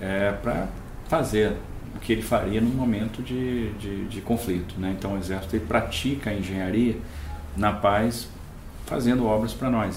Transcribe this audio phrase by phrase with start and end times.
[0.00, 0.68] é, para
[1.08, 1.56] fazer
[2.04, 4.78] que ele faria num momento de, de, de conflito.
[4.78, 4.94] Né?
[4.96, 6.96] Então o Exército ele pratica a engenharia
[7.56, 8.28] na paz,
[8.84, 9.94] fazendo obras para nós.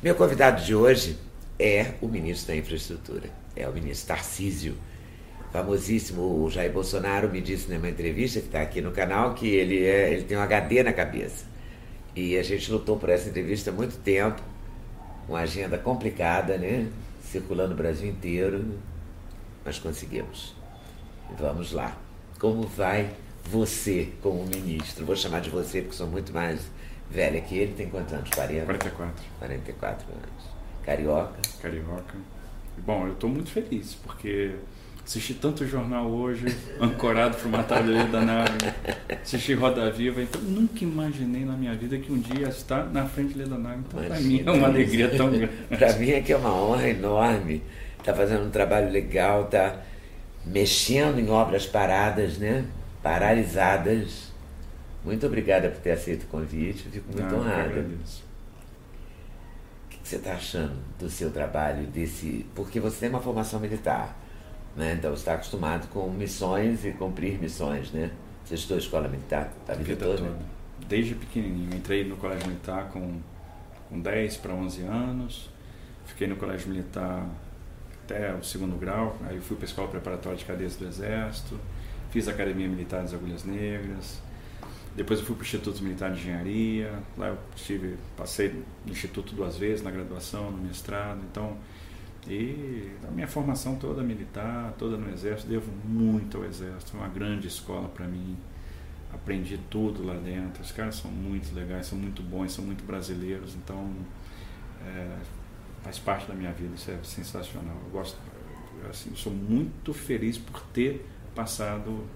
[0.00, 1.18] Meu convidado de hoje
[1.58, 4.76] é o ministro da Infraestrutura, é o ministro Tarcísio
[5.54, 10.12] famosíssimo Jair Bolsonaro me disse numa entrevista que está aqui no canal que ele, é,
[10.12, 11.53] ele tem um HD na cabeça.
[12.14, 14.40] E a gente lutou por essa entrevista há muito tempo,
[15.28, 16.88] uma agenda complicada, né?
[17.22, 18.78] Circulando o Brasil inteiro,
[19.64, 20.54] mas conseguimos.
[21.38, 21.96] Vamos lá.
[22.38, 23.10] Como vai
[23.44, 25.04] você como ministro?
[25.04, 26.60] Vou chamar de você porque sou muito mais
[27.10, 27.74] velha que ele.
[27.74, 28.30] Tem quantos anos?
[28.30, 28.64] 40?
[28.66, 29.24] 44.
[29.38, 30.54] 44 anos.
[30.84, 31.40] Carioca?
[31.60, 32.14] Carioca.
[32.78, 34.54] Bom, eu estou muito feliz porque
[35.04, 36.46] Assisti tanto jornal hoje,
[36.80, 38.56] ancorado para uma tarde da nave.
[39.22, 43.36] Assisti Roda Viva, então nunca imaginei na minha vida que um dia estar na frente
[43.36, 43.82] da nave.
[43.86, 45.52] Então, para mim é uma alegria tão grande.
[45.68, 47.62] para mim é que é uma honra enorme.
[47.98, 49.82] Está fazendo um trabalho legal, está
[50.46, 52.64] mexendo em obras paradas, né?
[53.02, 54.32] Paralisadas.
[55.04, 57.80] Muito obrigada por ter aceito o convite, fico muito Não, honrada.
[59.84, 62.46] O que você está achando do seu trabalho, desse.
[62.54, 64.23] Porque você tem uma formação militar.
[64.76, 64.94] Né?
[64.98, 68.10] Então você está acostumado com missões e cumprir missões, né?
[68.44, 70.18] Você estudou escola militar a vida, vida toda?
[70.18, 70.38] toda?
[70.88, 71.74] Desde pequenininho.
[71.74, 73.20] Entrei no colégio militar com,
[73.88, 75.50] com 10 para 11 anos.
[76.04, 77.26] Fiquei no colégio militar
[78.04, 79.16] até o segundo grau.
[79.26, 81.58] Aí fui para a escola preparatória de cadeias do Exército.
[82.10, 84.20] Fiz a Academia Militar das Agulhas Negras.
[84.94, 86.92] Depois eu fui para o Instituto Militar de Engenharia.
[87.16, 91.20] Lá eu tive, passei no Instituto duas vezes, na graduação, no mestrado.
[91.30, 91.56] Então
[92.28, 96.92] e a minha formação toda militar, toda no Exército, devo muito ao Exército.
[96.92, 98.36] Foi uma grande escola para mim.
[99.12, 100.62] Aprendi tudo lá dentro.
[100.62, 103.54] Os caras são muito legais, são muito bons, são muito brasileiros.
[103.54, 103.94] Então,
[104.86, 105.18] é,
[105.82, 106.74] faz parte da minha vida.
[106.74, 107.76] Isso é sensacional.
[107.84, 108.18] Eu gosto,
[108.88, 112.06] assim, eu sou muito feliz por ter passado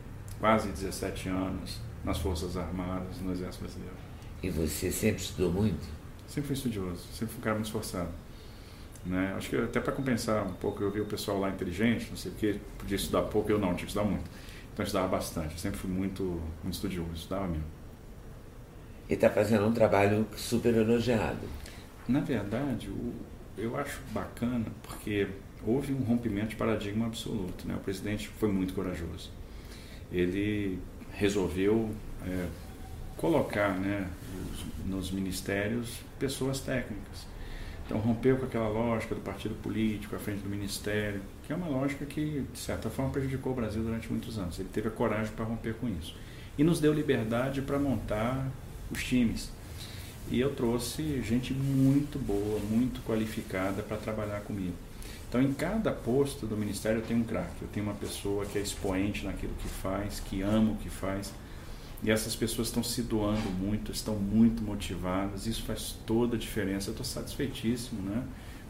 [0.40, 3.96] quase 17 anos nas Forças Armadas, no Exército Brasileiro.
[4.42, 5.86] E você sempre estudou muito?
[6.26, 8.10] Sempre fui estudioso, sempre fui um cara muito esforçado.
[9.08, 9.34] Né?
[9.36, 12.30] Acho que até para compensar um pouco, eu vi o pessoal lá inteligente, não sei
[12.30, 14.24] o que, podia estudar pouco, eu não, tinha que estudar muito.
[14.72, 16.22] Então eu estudava bastante, eu sempre fui muito,
[16.62, 17.64] muito estudioso, estudava mesmo.
[19.08, 21.48] E está fazendo um trabalho super elogiado.
[22.06, 22.92] Na verdade,
[23.56, 25.26] eu acho bacana porque
[25.66, 27.66] houve um rompimento de paradigma absoluto.
[27.66, 27.75] Né?
[27.75, 29.30] O presidente foi muito corajoso.
[30.12, 30.78] Ele
[31.12, 31.90] resolveu
[32.26, 32.46] é,
[33.16, 34.06] colocar né,
[34.84, 37.27] nos ministérios pessoas técnicas
[37.88, 41.69] então rompeu com aquela lógica do partido político à frente do ministério, que é uma
[41.69, 44.58] lógica que, de certa forma, prejudicou o Brasil durante muitos anos.
[44.58, 46.14] Ele teve a coragem para romper com isso.
[46.58, 48.46] E nos deu liberdade para montar
[48.90, 49.50] os times.
[50.31, 54.75] E eu trouxe gente muito boa, muito qualificada para trabalhar comigo.
[55.26, 58.58] Então, em cada posto do ministério eu tenho um craque, eu tenho uma pessoa que
[58.58, 61.32] é expoente naquilo que faz, que ama o que faz
[62.02, 66.90] e essas pessoas estão se doando muito, estão muito motivadas, isso faz toda a diferença.
[66.90, 68.22] Eu estou satisfeitíssimo, né?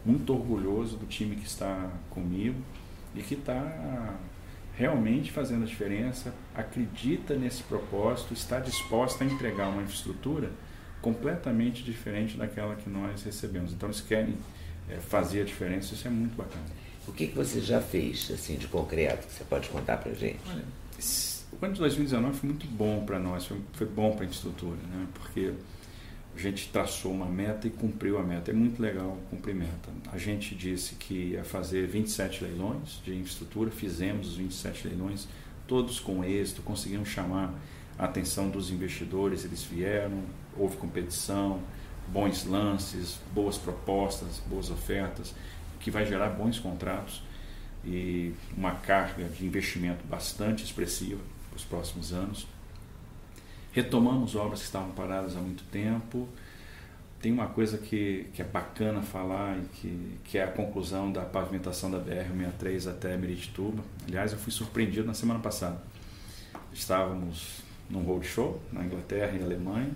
[0.05, 2.57] muito orgulhoso do time que está comigo
[3.15, 4.17] e que está
[4.77, 10.51] realmente fazendo a diferença, acredita nesse propósito, está disposta a entregar uma infraestrutura
[11.03, 13.73] completamente diferente daquela que nós recebemos.
[13.73, 14.37] Então eles querem
[14.89, 16.65] é, fazer a diferença, isso é muito bacana.
[17.07, 20.41] O que, que você já fez assim de concreto que você pode contar para gente?
[20.49, 20.65] Olha,
[21.61, 24.77] o ano de 2019 foi muito bom para nós, foi, foi bom para a infraestrutura,
[24.77, 25.07] né?
[25.13, 25.53] porque
[26.37, 28.53] a gente traçou uma meta e cumpriu a meta.
[28.53, 29.91] É muito legal cumprir meta.
[30.13, 35.27] A gente disse que ia fazer 27 leilões de infraestrutura, fizemos os 27 leilões,
[35.67, 37.53] todos com êxito, conseguimos chamar
[37.99, 40.23] a atenção dos investidores, eles vieram,
[40.57, 41.61] houve competição,
[42.07, 45.35] bons lances, boas propostas, boas ofertas,
[45.81, 47.21] que vai gerar bons contratos
[47.85, 51.21] e uma carga de investimento bastante expressiva
[51.59, 52.47] os próximos anos.
[53.73, 56.29] Retomamos obras que estavam paradas há muito tempo.
[57.21, 61.91] Tem uma coisa que, que é bacana falar, que, que é a conclusão da pavimentação
[61.91, 63.83] da BR-63 até Meritituba.
[64.07, 65.83] Aliás, eu fui surpreendido na semana passada.
[66.73, 69.91] Estávamos num roadshow na Inglaterra e Alemanha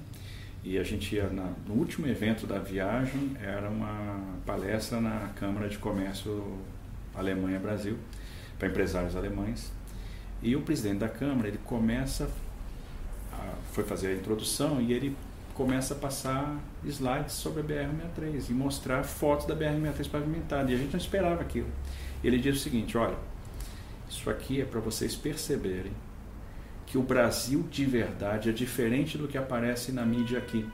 [0.64, 5.68] e a gente ia na, no último evento da viagem era uma palestra na Câmara
[5.68, 6.58] de Comércio
[7.14, 7.98] Alemanha Brasil
[8.58, 9.72] para empresários alemães
[10.42, 12.28] e o presidente da Câmara ele começa
[13.32, 15.16] a, foi fazer a introdução e ele
[15.54, 20.78] começa a passar slides sobre a BR-63 e mostrar fotos da BR-63 pavimentada e a
[20.78, 21.68] gente não esperava aquilo
[22.24, 23.16] ele diz o seguinte olha
[24.08, 25.92] isso aqui é para vocês perceberem
[26.92, 30.68] que o Brasil de verdade é diferente do que aparece na mídia aqui.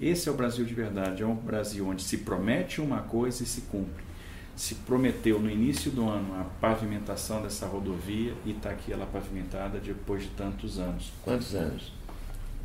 [0.00, 3.46] Esse é o Brasil de verdade, é um Brasil onde se promete uma coisa e
[3.46, 4.04] se cumpre.
[4.56, 9.80] Se prometeu no início do ano a pavimentação dessa rodovia e está aqui ela pavimentada
[9.80, 11.12] depois de tantos anos.
[11.22, 11.92] Quantos anos?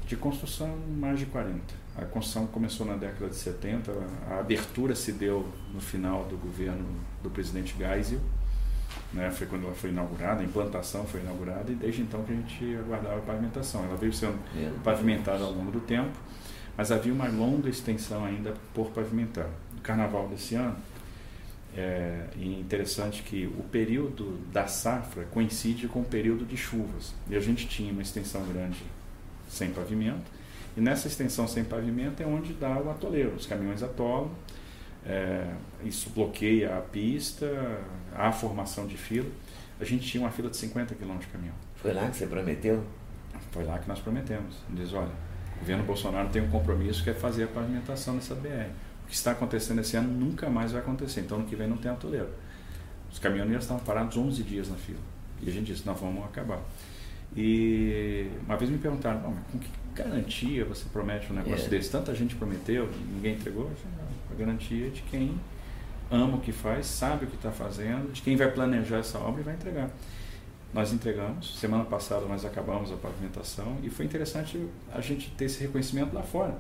[0.06, 1.62] De construção, mais de 40.
[1.98, 3.92] A construção começou na década de 70,
[4.30, 6.86] a abertura se deu no final do governo
[7.22, 8.22] do presidente Geisel
[9.14, 12.36] né, foi quando ela foi inaugurada, a implantação foi inaugurada e desde então que a
[12.36, 13.84] gente aguardava a pavimentação.
[13.84, 14.38] Ela veio sendo
[14.84, 16.12] pavimentada ao longo do tempo,
[16.78, 19.50] mas havia uma longa extensão ainda por pavimentar.
[19.74, 20.76] No carnaval desse ano,
[21.76, 27.14] é interessante que o período da safra coincide com o período de chuvas.
[27.30, 28.82] E a gente tinha uma extensão grande
[29.48, 30.32] sem pavimento,
[30.78, 33.36] e nessa extensão sem pavimento é onde dá o atoleiro.
[33.36, 34.32] Os caminhões atolam,
[35.06, 35.48] é,
[35.84, 37.48] isso bloqueia a pista,
[38.16, 39.30] a formação de fila.
[39.80, 41.56] A gente tinha uma fila de 50 km de caminhão.
[41.76, 42.84] Foi lá que você prometeu?
[43.52, 44.56] Foi lá que nós prometemos.
[44.70, 45.12] Diz, olha,
[45.56, 48.70] o governo Bolsonaro tem um compromisso que é fazer a pavimentação dessa BR.
[49.10, 51.22] O que está acontecendo esse ano nunca mais vai acontecer.
[51.22, 52.30] Então, ano que vem não tem atoleiro.
[53.12, 55.00] Os caminhoneiros estavam parados 11 dias na fila.
[55.42, 56.60] E a gente disse, nós vamos acabar.
[57.36, 61.70] E uma vez me perguntaram, mas com que garantia você promete um negócio é.
[61.70, 61.90] desse?
[61.90, 63.72] Tanta gente prometeu, ninguém entregou.
[64.32, 65.34] A garantia de quem
[66.12, 69.42] ama o que faz, sabe o que está fazendo, de quem vai planejar essa obra
[69.42, 69.90] e vai entregar.
[70.72, 75.60] Nós entregamos, semana passada nós acabamos a pavimentação e foi interessante a gente ter esse
[75.62, 76.56] reconhecimento lá fora.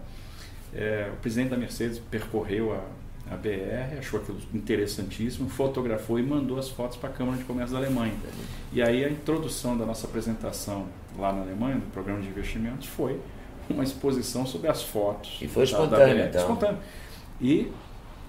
[0.73, 6.57] É, o presidente da Mercedes percorreu a, a BR, achou aquilo interessantíssimo, fotografou e mandou
[6.57, 8.13] as fotos para a Câmara de Comércio da Alemanha.
[8.71, 10.87] E aí a introdução da nossa apresentação
[11.17, 13.19] lá na Alemanha, do programa de investimentos, foi
[13.69, 15.37] uma exposição sobre as fotos.
[15.41, 16.41] E foi espontâneo, da, então.
[16.41, 16.79] Espontâneo.
[17.39, 17.71] E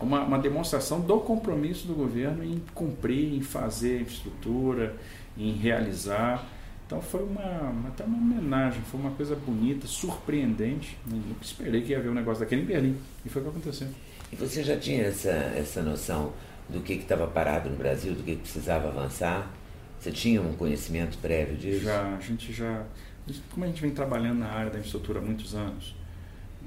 [0.00, 4.96] uma, uma, demonstração do compromisso do governo em cumprir, em fazer infraestrutura,
[5.36, 6.46] em realizar.
[6.90, 10.98] Então foi uma, até uma homenagem, foi uma coisa bonita, surpreendente.
[11.06, 12.98] Nunca esperei que ia haver um negócio daquele em Berlim.
[13.24, 13.86] E foi o que aconteceu.
[14.32, 16.32] E você já tinha essa, essa noção
[16.68, 19.48] do que estava parado no Brasil, do que, que precisava avançar?
[20.00, 21.84] Você tinha um conhecimento prévio disso?
[21.84, 22.84] Já, a gente já.
[23.52, 25.94] Como a gente vem trabalhando na área da infraestrutura há muitos anos,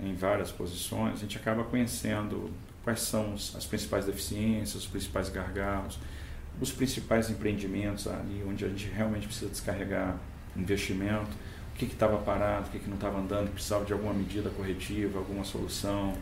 [0.02, 2.50] em várias posições, a gente acaba conhecendo
[2.82, 6.00] quais são as principais deficiências, os principais gargalos,
[6.62, 10.18] os principais empreendimentos ali onde a gente realmente precisa descarregar
[10.56, 11.32] investimento,
[11.74, 15.18] o que estava parado, o que, que não estava andando, precisava de alguma medida corretiva,
[15.18, 16.14] alguma solução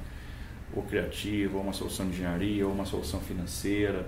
[0.74, 4.06] ou criativa, ou uma solução de engenharia, ou uma solução financeira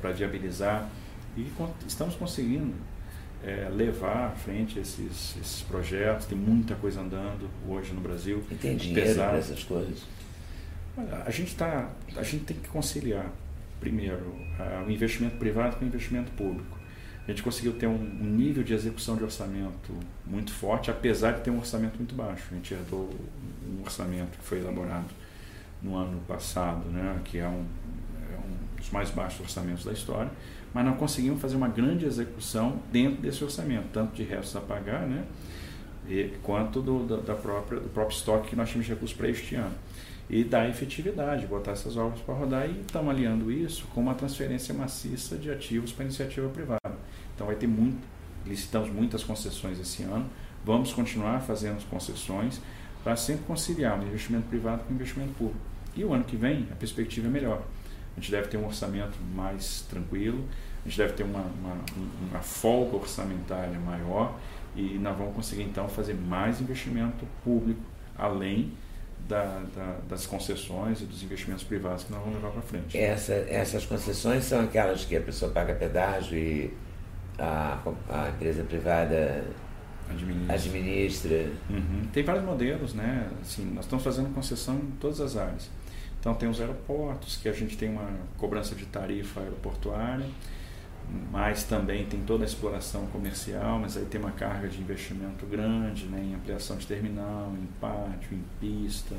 [0.00, 0.88] para viabilizar.
[1.36, 1.50] E
[1.88, 2.72] estamos conseguindo
[3.42, 6.26] é, levar à frente esses, esses projetos.
[6.26, 8.44] Tem muita coisa andando hoje no Brasil.
[8.50, 10.02] E tem dinheiro para essas coisas?
[11.26, 13.26] A gente tá, a gente tem que conciliar
[13.82, 14.36] primeiro
[14.86, 16.78] o investimento privado com o investimento público.
[17.26, 19.92] A gente conseguiu ter um, um, nível de execução de orçamento
[20.24, 22.44] muito forte, apesar de ter um orçamento muito baixo.
[22.50, 23.10] A gente herdou
[23.68, 25.08] um orçamento que foi elaborado
[25.82, 27.64] no ano passado, né, que é um,
[28.32, 30.30] é um dos mais baixos orçamentos da história,
[30.72, 35.06] mas não conseguimos fazer uma grande execução dentro desse orçamento, tanto de restos a pagar,
[35.06, 35.24] né,
[36.08, 39.28] e, quanto do, da, da própria, do próprio estoque que nós tínhamos de recursos para
[39.28, 39.74] este ano
[40.32, 44.72] e dar efetividade, botar essas obras para rodar e estamos aliando isso com uma transferência
[44.72, 46.96] maciça de ativos para iniciativa privada.
[47.34, 48.02] Então vai ter muito,
[48.46, 50.24] licitamos muitas concessões esse ano,
[50.64, 52.62] vamos continuar fazendo concessões
[53.04, 55.60] para sempre conciliar o investimento privado com o investimento público.
[55.94, 57.62] E o ano que vem a perspectiva é melhor.
[58.16, 60.48] A gente deve ter um orçamento mais tranquilo,
[60.82, 61.76] a gente deve ter uma, uma,
[62.30, 64.38] uma folga orçamentária maior
[64.74, 67.82] e nós vamos conseguir então fazer mais investimento público
[68.16, 68.72] além
[69.28, 72.98] da, da, das concessões e dos investimentos privados que nós vamos levar para frente.
[72.98, 76.74] Essa, essas concessões são aquelas que a pessoa paga pedágio e
[77.38, 77.78] a,
[78.10, 79.44] a empresa privada
[80.10, 80.54] administra.
[80.54, 81.50] administra.
[81.70, 82.08] Uhum.
[82.12, 83.28] Tem vários modelos, né?
[83.40, 85.70] Assim, nós estamos fazendo concessão em todas as áreas.
[86.20, 90.26] Então tem os aeroportos, que a gente tem uma cobrança de tarifa aeroportuária,
[91.30, 96.06] mas também tem toda a exploração comercial, mas aí tem uma carga de investimento grande
[96.06, 99.14] né, em ampliação de terminal, em pátio, em pista.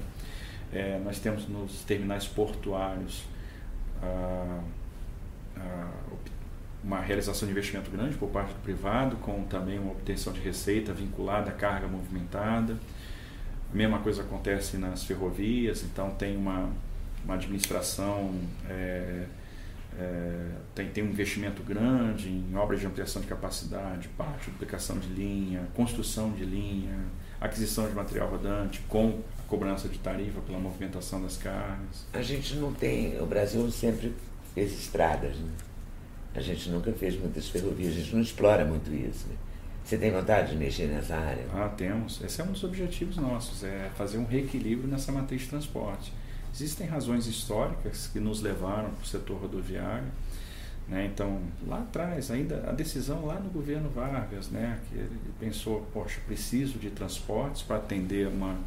[0.72, 3.26] É, nós temos nos terminais portuários
[6.84, 10.92] uma realização de investimento grande por parte do privado, com também uma obtenção de receita
[10.92, 12.78] vinculada à carga movimentada.
[13.72, 16.70] A mesma coisa acontece nas ferrovias, então tem uma,
[17.24, 18.36] uma administração.
[18.70, 19.26] É,
[20.00, 25.08] é, tem, tem um investimento grande em obras de ampliação de capacidade, parte, duplicação de
[25.08, 27.00] linha, construção de linha,
[27.40, 32.06] aquisição de material rodante com a cobrança de tarifa pela movimentação das cargas.
[32.14, 34.14] A gente não tem, o Brasil sempre
[34.54, 35.52] fez estradas, né?
[36.36, 39.28] a gente nunca fez muitas ferrovias, a gente não explora muito isso.
[39.28, 39.36] Né?
[39.84, 41.46] Você tem vontade de mexer nessa área?
[41.54, 42.22] Ah, temos.
[42.24, 46.14] Esse é um dos objetivos nossos, é fazer um reequilíbrio nessa matriz de transporte.
[46.54, 50.08] Existem razões históricas que nos levaram para o setor rodoviário.
[50.88, 51.10] Né?
[51.12, 54.80] Então, lá atrás, ainda a decisão lá no governo Vargas, né?
[54.88, 58.58] que ele pensou, poxa, preciso de transportes para atender uma,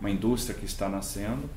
[0.00, 1.48] uma indústria que está nascendo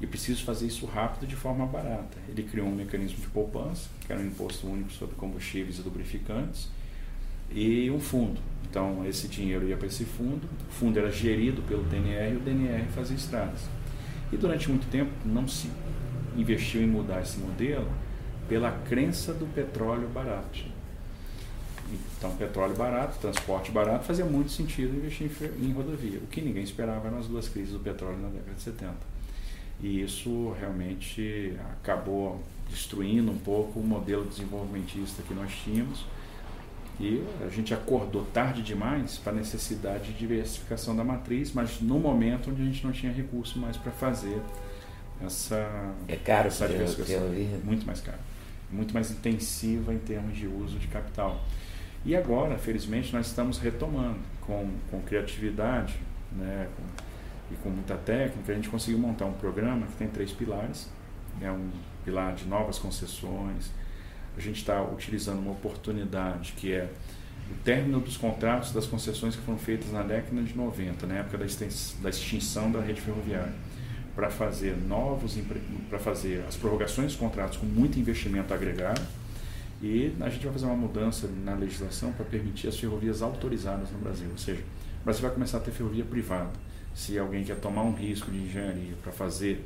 [0.00, 2.16] e preciso fazer isso rápido de forma barata.
[2.28, 6.68] Ele criou um mecanismo de poupança, que era um imposto único sobre combustíveis e lubrificantes,
[7.50, 8.40] e um fundo.
[8.68, 12.40] Então, esse dinheiro ia para esse fundo, o fundo era gerido pelo DNR e o
[12.40, 13.60] DNR fazia estradas.
[14.32, 15.70] E durante muito tempo não se
[16.36, 17.90] investiu em mudar esse modelo
[18.48, 20.76] pela crença do petróleo barato.
[22.18, 25.30] Então, petróleo barato, transporte barato, fazia muito sentido investir
[25.62, 26.18] em, rodovia.
[26.18, 28.94] O que ninguém esperava nas duas crises do petróleo na década de 70.
[29.80, 36.04] E isso realmente acabou destruindo um pouco o modelo desenvolvimentista que nós tínhamos
[36.98, 41.98] e a gente acordou tarde demais para a necessidade de diversificação da matriz, mas no
[41.98, 44.40] momento onde a gente não tinha recurso mais para fazer
[45.24, 47.28] essa, é caro essa diversificação.
[47.64, 48.18] Muito mais caro.
[48.70, 51.42] Muito mais intensiva em termos de uso de capital.
[52.04, 55.98] E agora, felizmente, nós estamos retomando com, com criatividade
[56.32, 58.52] né, com, e com muita técnica.
[58.52, 60.88] A gente conseguiu montar um programa que tem três pilares.
[61.40, 61.68] É um
[62.04, 63.70] pilar de novas concessões,
[64.36, 66.90] a gente está utilizando uma oportunidade que é
[67.50, 71.38] o término dos contratos das concessões que foram feitas na década de 90, na época
[71.38, 73.52] da extinção da rede ferroviária,
[74.14, 75.36] para fazer novos,
[75.88, 79.02] para fazer as prorrogações dos contratos com muito investimento agregado
[79.82, 83.98] e a gente vai fazer uma mudança na legislação para permitir as ferrovias autorizadas no
[83.98, 84.62] Brasil, ou seja,
[85.02, 86.50] o Brasil vai começar a ter ferrovia privada.
[86.94, 89.62] Se alguém quer tomar um risco de engenharia para fazer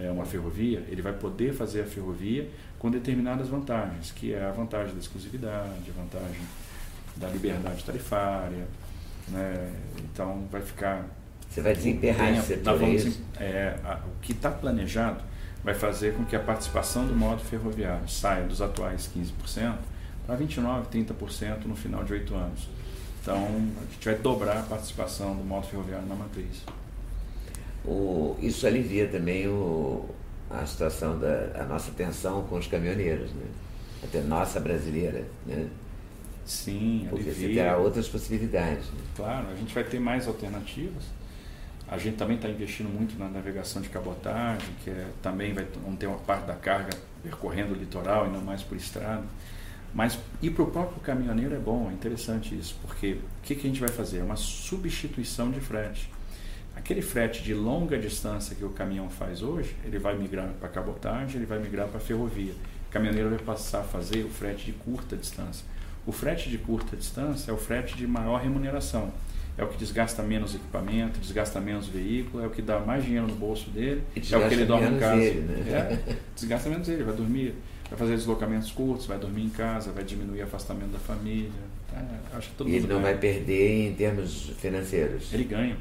[0.00, 4.50] é, uma ferrovia, ele vai poder fazer a ferrovia com determinadas vantagens, que é a
[4.50, 6.42] vantagem da exclusividade, a vantagem
[7.16, 8.66] da liberdade tarifária.
[9.28, 9.72] Né?
[10.02, 11.04] Então vai ficar.
[11.48, 15.22] Você vai desemperrar esse setor, vamos, é, a, O que está planejado
[15.64, 19.74] vai fazer com que a participação do modo ferroviário saia dos atuais 15%
[20.26, 22.68] para 29%, 30% no final de oito anos.
[23.22, 26.62] Então, a gente vai dobrar a participação do modo ferroviário na matriz.
[27.84, 30.08] O, isso alivia também o,
[30.50, 33.46] a situação da a nossa tensão com os caminhoneiros, né?
[34.02, 35.68] Até nossa brasileira, né?
[36.44, 37.48] Sim, Porque alivia.
[37.48, 38.86] você terá outras possibilidades.
[38.86, 39.00] Né?
[39.16, 41.02] Claro, a gente vai ter mais alternativas.
[41.88, 45.98] A gente também está investindo muito na navegação de cabotagem, que é, também vai vamos
[45.98, 46.90] ter uma parte da carga
[47.22, 49.24] percorrendo o litoral e não mais por estrada.
[49.94, 53.66] Mas e para o próprio caminhoneiro é bom, é interessante isso, porque o que, que
[53.66, 54.18] a gente vai fazer?
[54.18, 56.10] É uma substituição de frete.
[56.76, 61.36] Aquele frete de longa distância que o caminhão faz hoje, ele vai migrar para cabotagem,
[61.36, 62.52] ele vai migrar para ferrovia.
[62.88, 65.64] O caminhoneiro vai passar a fazer o frete de curta distância.
[66.06, 69.10] O frete de curta distância é o frete de maior remuneração.
[69.58, 73.26] É o que desgasta menos equipamento, desgasta menos veículo, é o que dá mais dinheiro
[73.26, 75.22] no bolso dele, é o que ele dorme em casa.
[75.22, 76.02] Ele, né?
[76.06, 77.54] é, desgasta menos ele, vai dormir,
[77.88, 81.50] vai fazer deslocamentos curtos, vai dormir em casa, vai diminuir o afastamento da família.
[81.94, 85.32] É, acho que todo e ele não vai perder em termos financeiros.
[85.32, 85.76] Ele ganha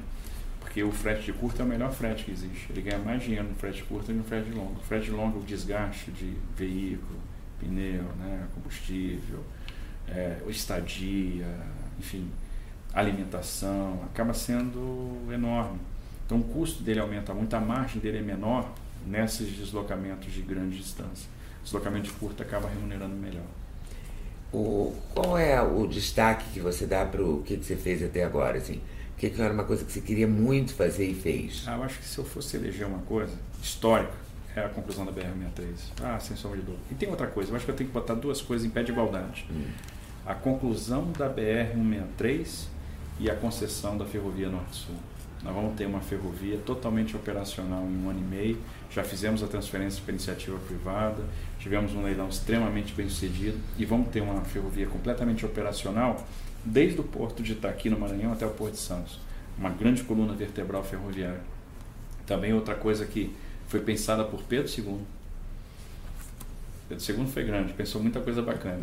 [0.76, 2.70] porque o frete de curto é o melhor frete que existe.
[2.70, 4.74] Ele ganha mais dinheiro no frete curto do que no frete longo.
[4.74, 7.18] O frete longo, o desgaste de veículo,
[7.58, 9.40] pneu, né, combustível,
[10.06, 11.48] é, estadia,
[11.98, 12.30] enfim,
[12.94, 15.80] alimentação, acaba sendo enorme.
[16.26, 18.70] Então o custo dele aumenta muito, a margem dele é menor
[19.08, 21.30] nesses deslocamentos de grande distância.
[21.62, 23.48] O deslocamento de curto acaba remunerando melhor.
[24.52, 28.26] O, qual é o destaque que você dá para o que, que você fez até
[28.26, 28.58] agora?
[28.58, 28.82] Assim?
[29.16, 31.64] O que, que era uma coisa que você queria muito fazer e fez?
[31.66, 34.14] Ah, eu acho que se eu fosse eleger uma coisa histórica,
[34.54, 36.04] é a conclusão da BR-63.
[36.04, 36.84] Ah, sem sombra de dúvida.
[36.92, 38.84] E tem outra coisa, eu acho que eu tenho que botar duas coisas em pé
[38.84, 39.48] de igualdade.
[39.50, 39.68] Hum.
[40.26, 42.66] A conclusão da BR-163
[43.20, 44.96] e a concessão da Ferrovia Norte-Sul.
[45.42, 48.58] Nós vamos ter uma ferrovia totalmente operacional em um ano e meio.
[48.90, 51.24] Já fizemos a transferência para iniciativa privada,
[51.60, 56.26] tivemos um leilão extremamente bem sucedido e vamos ter uma ferrovia completamente operacional
[56.66, 59.20] desde o porto de Itaqui, no Maranhão, até o Porto de Santos.
[59.58, 61.40] Uma grande coluna vertebral ferroviária.
[62.26, 63.34] Também outra coisa que
[63.68, 65.00] foi pensada por Pedro II.
[66.90, 68.82] Pedro II foi grande, pensou muita coisa bacana.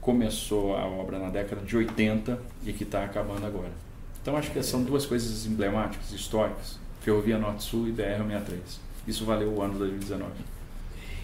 [0.00, 3.72] Começou a obra na década de 80 e que está acabando agora.
[4.22, 8.58] Então acho que são duas coisas emblemáticas, históricas: Ferrovia Norte-Sul e BR-63.
[9.06, 10.32] Isso valeu o ano de 2019.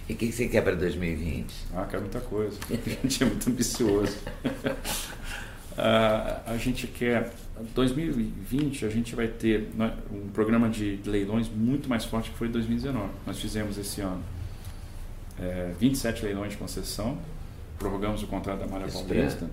[0.09, 1.55] E o que, você quer para 2020?
[1.75, 2.59] Ah, quero muita coisa.
[2.71, 4.19] A gente é muito ambicioso.
[4.45, 7.33] uh, a gente quer
[7.75, 12.49] 2020 a gente vai ter né, um programa de leilões muito mais forte que foi
[12.49, 13.09] 2019.
[13.27, 14.23] Nós fizemos esse ano
[15.39, 17.19] é, 27 leilões de concessão,
[17.79, 19.49] prorrogamos o contrato da Malha Paulista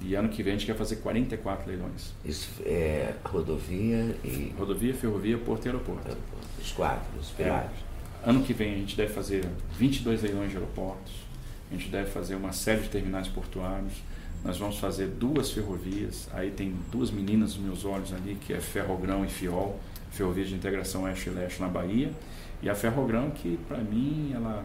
[0.00, 2.12] e ano que vem a gente quer fazer 44 leilões.
[2.24, 4.54] Isso é rodovia e.
[4.56, 6.06] Rodovia, ferrovia, porto e aeroporto.
[6.06, 6.46] aeroporto.
[6.60, 7.70] Os quatro, os pilares.
[7.70, 7.87] É,
[8.24, 9.46] ano que vem a gente deve fazer
[9.78, 11.12] 22 leilões de aeroportos,
[11.70, 13.94] a gente deve fazer uma série de terminais portuários
[14.44, 18.60] nós vamos fazer duas ferrovias, aí tem duas meninas nos meus olhos ali, que é
[18.60, 19.78] Ferrogrão e Fiol,
[20.10, 22.10] Ferrovia de Integração Oeste-Leste na Bahia,
[22.62, 24.64] e a Ferrogrão que, para mim, ela,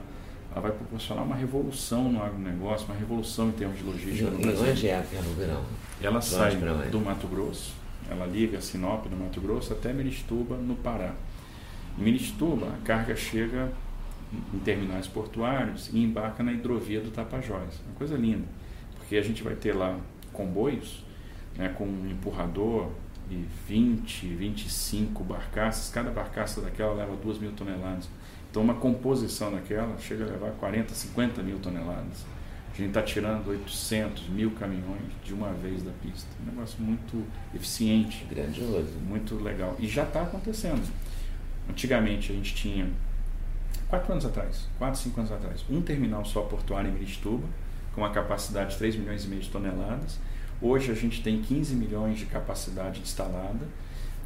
[0.51, 4.65] ela vai proporcionar uma revolução no agronegócio, uma revolução em termos de logística no Brasil.
[4.65, 5.63] E onde é a Ferrogrão?
[6.01, 6.55] Ela sai
[6.91, 7.73] do Mato Grosso,
[8.09, 11.13] ela liga Sinop, no Mato Grosso, até Mirituba, no Pará.
[11.97, 12.17] Em
[12.67, 13.71] a carga chega
[14.53, 17.81] em terminais portuários e embarca na hidrovia do Tapajós.
[17.85, 18.45] Uma coisa linda
[19.13, 19.99] porque a gente vai ter lá
[20.31, 21.05] comboios
[21.55, 22.89] né, com um empurrador
[23.29, 28.09] e 20, 25 barcaças, cada barcaça daquela leva 2 mil toneladas.
[28.49, 32.25] Então, uma composição daquela chega a levar 40, 50 mil toneladas.
[32.73, 36.29] A gente está tirando 800 mil caminhões de uma vez da pista.
[36.41, 38.25] Um negócio muito eficiente.
[38.25, 38.97] Grandioso.
[39.07, 39.75] Muito legal.
[39.77, 40.81] E já está acontecendo.
[41.69, 42.89] Antigamente a gente tinha,
[43.87, 47.47] quatro anos atrás, quatro, cinco anos atrás, um terminal só portuário em Mirituba,
[47.93, 50.19] com uma capacidade de 3 milhões e meio de toneladas.
[50.61, 53.67] Hoje a gente tem 15 milhões de capacidade instalada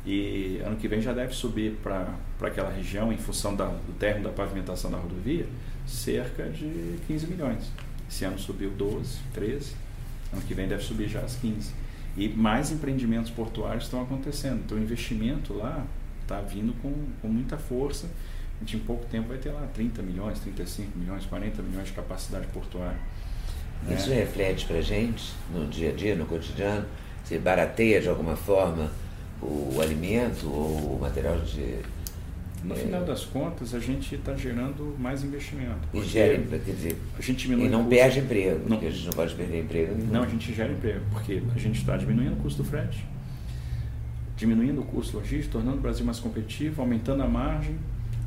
[0.05, 4.29] e ano que vem já deve subir para aquela região, em função da, do término
[4.29, 5.45] da pavimentação da rodovia,
[5.85, 7.71] cerca de 15 milhões.
[8.09, 9.75] Esse ano subiu 12, 13,
[10.31, 11.73] ano que vem deve subir já as 15.
[12.15, 14.61] E mais empreendimentos portuários estão acontecendo.
[14.65, 15.85] Então o investimento lá
[16.27, 18.07] está vindo com, com muita força.
[18.57, 21.93] A gente em pouco tempo vai ter lá 30 milhões, 35 milhões, 40 milhões de
[21.93, 22.99] capacidade portuária.
[23.89, 24.15] Isso é.
[24.15, 26.85] reflete para gente no dia a dia, no cotidiano?
[27.23, 28.89] Se barateia de alguma forma
[29.41, 31.79] o alimento ou o material de.
[32.63, 35.87] No é, final das contas, a gente está gerando mais investimento.
[35.93, 39.05] E gera, quer dizer, a gente diminui e não perde emprego, não, porque a gente
[39.05, 39.95] não pode perder emprego.
[39.95, 40.11] Nenhum.
[40.11, 43.05] Não, a gente gera emprego, porque a gente está diminuindo o custo do frete,
[44.37, 47.75] diminuindo o custo logístico, tornando o Brasil mais competitivo, aumentando a margem.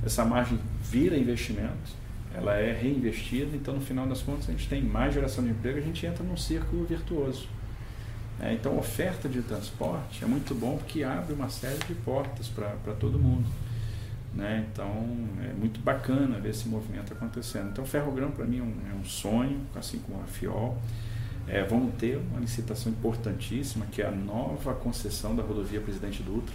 [0.04, 2.00] Essa margem vira investimento
[2.34, 5.78] ela é reinvestida, então no final das contas a gente tem mais geração de emprego,
[5.78, 7.48] a gente entra num círculo virtuoso.
[8.40, 12.94] É, então, oferta de transporte é muito bom porque abre uma série de portas para
[12.98, 13.46] todo mundo.
[14.32, 14.66] Né?
[14.72, 14.88] Então,
[15.42, 17.70] é muito bacana ver esse movimento acontecendo.
[17.70, 20.78] Então, Ferrogrão para mim é um, é um, sonho, assim como a FIOL.
[21.52, 26.54] É, vamos ter uma licitação importantíssima, que é a nova concessão da rodovia Presidente Dutra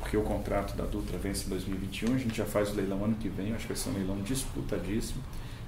[0.00, 3.14] porque o contrato da Dutra vence em 2021, a gente já faz o leilão ano
[3.14, 5.22] que vem, acho que vai ser um leilão disputadíssimo.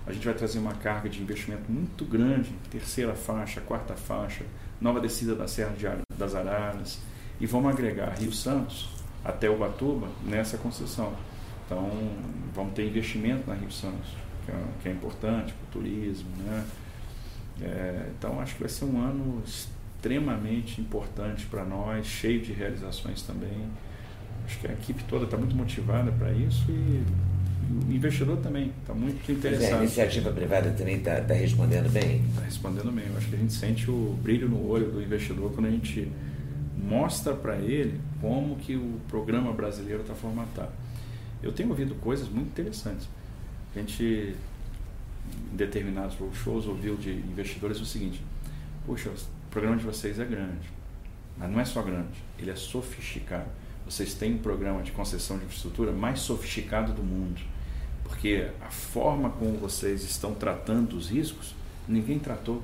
[0.07, 4.45] A gente vai trazer uma carga de investimento muito grande, terceira faixa, quarta faixa,
[4.81, 6.99] nova descida da Serra de das Araras,
[7.41, 8.89] e vamos agregar Rio Santos
[9.25, 11.13] até Ubatuba nessa concessão.
[11.67, 11.89] Então,
[12.55, 14.11] vamos ter investimento na Rio Santos,
[14.45, 16.29] que é, que é importante para o turismo.
[16.39, 16.65] Né?
[17.61, 23.23] É, então, acho que vai ser um ano extremamente importante para nós, cheio de realizações
[23.23, 23.69] também.
[24.45, 27.05] Acho que a equipe toda está muito motivada para isso e
[27.71, 29.71] o investidor também está muito interessado.
[29.71, 32.25] Mas a iniciativa privada também está tá respondendo bem?
[32.29, 33.07] Está respondendo bem.
[33.07, 36.11] Eu acho que a gente sente o brilho no olho do investidor quando a gente
[36.77, 40.73] mostra para ele como que o programa brasileiro está formatado.
[41.43, 43.09] Eu tenho ouvido coisas muito interessantes.
[43.75, 44.35] A gente,
[45.53, 48.23] em determinados shows, ouviu de investidores o seguinte:
[48.87, 50.71] Puxa, o programa de vocês é grande,
[51.37, 53.49] mas não é só grande, ele é sofisticado
[53.85, 57.41] vocês têm um programa de concessão de infraestrutura mais sofisticado do mundo,
[58.05, 61.55] porque a forma como vocês estão tratando os riscos
[61.89, 62.63] Ninguém tratou.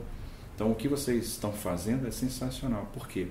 [0.55, 2.89] Então, o que vocês estão fazendo é sensacional.
[2.93, 3.29] Por quê?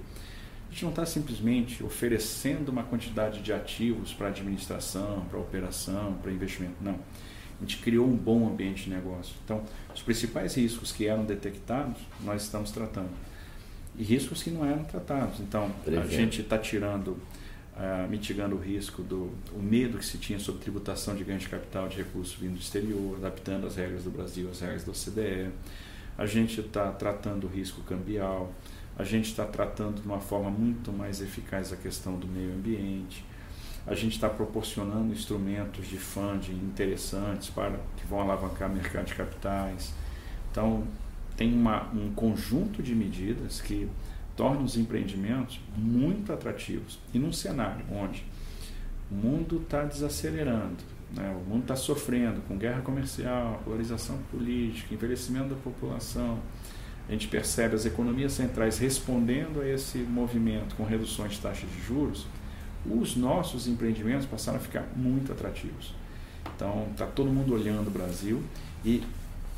[0.69, 6.31] A gente não está simplesmente oferecendo uma quantidade de ativos para administração, para operação, para
[6.31, 6.75] investimento.
[6.81, 6.99] Não.
[7.57, 9.35] A gente criou um bom ambiente de negócio.
[9.43, 13.09] Então, os principais riscos que eram detectados, nós estamos tratando.
[13.97, 15.39] E riscos que não eram tratados.
[15.39, 17.17] Então, a gente está tirando,
[17.75, 21.49] uh, mitigando o risco do o medo que se tinha sobre tributação de ganho de
[21.49, 25.51] capital de recursos vindo do exterior, adaptando as regras do Brasil às regras da OCDE
[26.17, 28.51] a gente está tratando o risco cambial,
[28.97, 33.23] a gente está tratando de uma forma muito mais eficaz a questão do meio ambiente,
[33.87, 39.15] a gente está proporcionando instrumentos de funding interessantes para que vão alavancar o mercado de
[39.15, 39.93] capitais.
[40.51, 40.85] Então,
[41.37, 43.89] tem uma, um conjunto de medidas que
[44.35, 46.99] tornam os empreendimentos muito atrativos.
[47.13, 48.25] E num cenário onde
[49.09, 50.83] o mundo está desacelerando,
[51.15, 51.35] né?
[51.41, 56.39] O mundo está sofrendo com guerra comercial, polarização política, envelhecimento da população.
[57.07, 61.81] A gente percebe as economias centrais respondendo a esse movimento com reduções de taxas de
[61.81, 62.27] juros.
[62.85, 65.93] Os nossos empreendimentos passaram a ficar muito atrativos.
[66.55, 68.41] Então, está todo mundo olhando o Brasil
[68.83, 69.03] e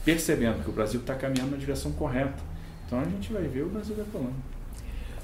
[0.04, 2.42] percebendo que o Brasil está caminhando na direção correta.
[2.86, 4.34] Então, a gente vai ver o Brasil decolando.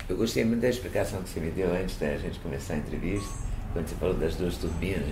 [0.08, 3.34] Eu gostei muito da explicação que você me deu antes da gente começar a entrevista,
[3.74, 5.10] quando você falou das duas turbinas.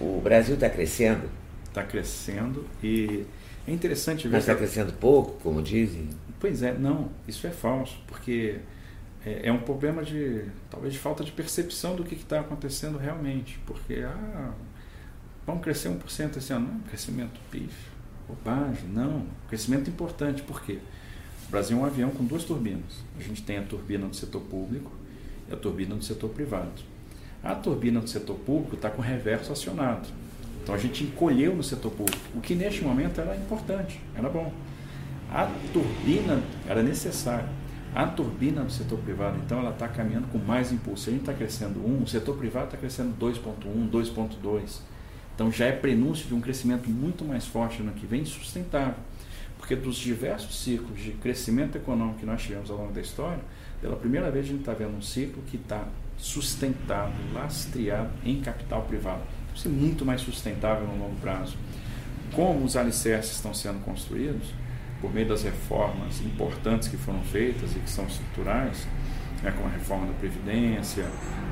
[0.00, 1.28] O Brasil está crescendo?
[1.66, 3.26] Está crescendo e
[3.66, 4.32] é interessante ver.
[4.32, 6.08] Mas está crescendo pouco, como dizem?
[6.40, 8.56] Pois é, não, isso é falso, porque
[9.24, 13.58] é, é um problema de talvez de falta de percepção do que está acontecendo realmente.
[13.66, 14.52] Porque ah,
[15.46, 16.68] vamos crescer 1% esse ano.
[16.68, 17.92] Não, é crescimento pífio,
[18.28, 19.26] bobagem, não.
[19.48, 20.78] Crescimento importante, por quê?
[21.48, 23.02] O Brasil é um avião com duas turbinas.
[23.18, 24.92] A gente tem a turbina do setor público
[25.48, 26.82] e a turbina do setor privado.
[27.42, 30.08] A turbina do setor público está com reverso acionado.
[30.62, 34.52] Então a gente encolheu no setor público, o que neste momento era importante, era bom.
[35.30, 37.48] A turbina era necessária.
[37.94, 41.08] A turbina do setor privado, então, ela está caminhando com mais impulso.
[41.08, 44.80] A gente está crescendo 1, o setor privado está crescendo 2,1, 2,2.
[45.38, 48.96] Então já é prenúncio de um crescimento muito mais forte no que vem, sustentável.
[49.56, 53.38] Porque dos diversos ciclos de crescimento econômico que nós tivemos ao longo da história,
[53.80, 58.82] pela primeira vez a gente está vendo um ciclo que está sustentado, lastreado em capital
[58.82, 59.22] privado.
[59.54, 61.56] Isso é muito mais sustentável no longo prazo.
[62.32, 64.48] Como os alicerces estão sendo construídos,
[65.00, 68.86] por meio das reformas importantes que foram feitas e que são estruturais,
[69.42, 71.06] né, como a reforma da Previdência,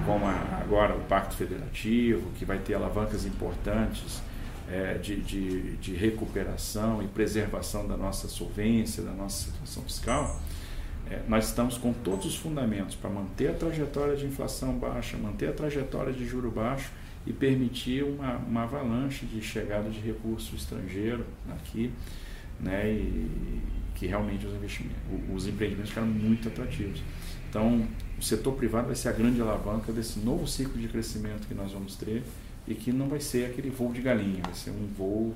[0.04, 4.20] como a, agora o Pacto Federativo, que vai ter alavancas importantes
[4.68, 10.40] é, de, de, de recuperação e preservação da nossa solvência, da nossa situação fiscal,
[11.08, 15.48] é, nós estamos com todos os fundamentos para manter a trajetória de inflação baixa, manter
[15.48, 16.90] a trajetória de juro baixo
[17.24, 21.92] e permitir uma, uma avalanche de chegada de recurso estrangeiro aqui,
[22.60, 23.60] né, e
[23.94, 24.98] que realmente os investimentos,
[25.34, 27.02] os empreendimentos ficaram muito atrativos.
[27.48, 27.86] Então,
[28.18, 31.72] o setor privado vai ser a grande alavanca desse novo ciclo de crescimento que nós
[31.72, 32.22] vamos ter
[32.68, 35.32] e que não vai ser aquele voo de galinha, vai ser um voo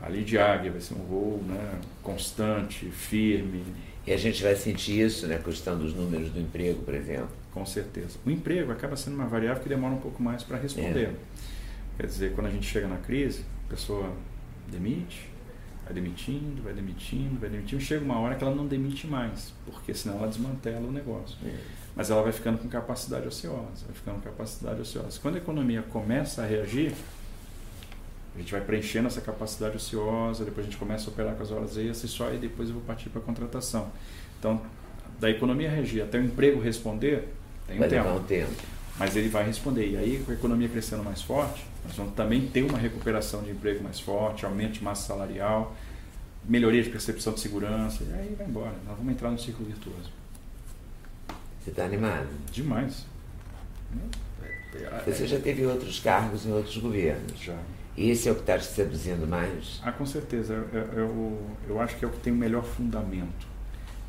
[0.00, 3.64] ali de águia, vai ser um voo né, constante, firme,
[4.06, 7.28] e a gente vai sentir isso, né, questão dos números do emprego, por exemplo.
[7.52, 8.18] Com certeza.
[8.24, 11.08] O emprego acaba sendo uma variável que demora um pouco mais para responder.
[11.08, 11.14] É.
[11.98, 14.12] Quer dizer, quando a gente chega na crise, a pessoa
[14.70, 15.28] demite,
[15.88, 19.94] vai demitindo, vai demitindo, vai demitindo, chega uma hora que ela não demite mais, porque
[19.94, 21.36] senão ela desmantela o negócio.
[21.44, 21.56] É.
[21.96, 25.18] Mas ela vai ficando com capacidade ociosa, vai ficando com capacidade ociosa.
[25.20, 26.92] Quando a economia começa a reagir,
[28.34, 31.50] a gente vai preenchendo essa capacidade ociosa, depois a gente começa a operar com as
[31.50, 33.90] horas extras e só aí depois eu vou partir para a contratação.
[34.38, 34.60] Então,
[35.18, 37.28] da economia regir até o emprego responder,
[37.66, 38.08] tem um tempo.
[38.10, 38.77] um tempo.
[38.98, 39.90] Mas ele vai responder.
[39.90, 43.50] E aí, com a economia crescendo mais forte, nós vamos também ter uma recuperação de
[43.50, 45.76] emprego mais forte, aumento de massa salarial,
[46.44, 48.74] melhoria de percepção de segurança, e aí vai embora.
[48.86, 50.10] Nós vamos entrar no ciclo virtuoso.
[51.62, 52.28] Você está animado?
[52.50, 53.06] Demais.
[55.06, 57.38] Você já teve outros cargos em outros governos?
[57.40, 57.56] Já.
[57.96, 59.80] Esse é o que está te seduzindo mais?
[59.82, 60.54] Ah, com certeza.
[60.72, 63.46] Eu, eu, eu acho que é o que tem o melhor fundamento,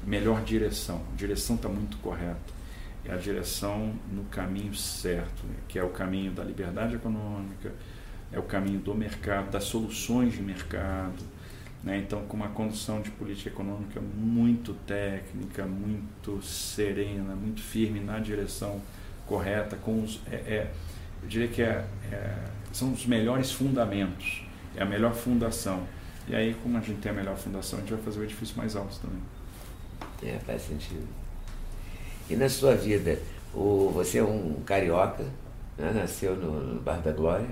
[0.05, 1.01] melhor direção.
[1.13, 2.58] A direção está muito correta.
[3.05, 5.55] É a direção no caminho certo, né?
[5.67, 7.71] que é o caminho da liberdade econômica,
[8.31, 11.23] é o caminho do mercado, das soluções de mercado.
[11.83, 11.97] Né?
[11.97, 18.81] Então, com uma condução de política econômica muito técnica, muito serena, muito firme na direção
[19.25, 20.71] correta, com os, é, é
[21.21, 24.43] eu diria que é, é são os melhores fundamentos,
[24.75, 25.87] é a melhor fundação.
[26.27, 28.55] E aí, como a gente tem a melhor fundação, a gente vai fazer o edifício
[28.55, 29.21] mais alto também.
[30.21, 31.07] É, faz sentido.
[32.29, 33.17] E na sua vida,
[33.53, 35.23] o, você é um carioca,
[35.77, 35.91] né?
[35.93, 37.47] nasceu no, no Bar da Glória,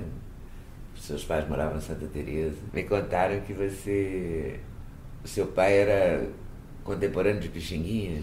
[0.99, 2.57] seus pais moravam em Santa Teresa.
[2.73, 4.59] Me contaram que você
[5.25, 6.27] seu pai era
[6.83, 8.21] contemporâneo de Pixinguinha?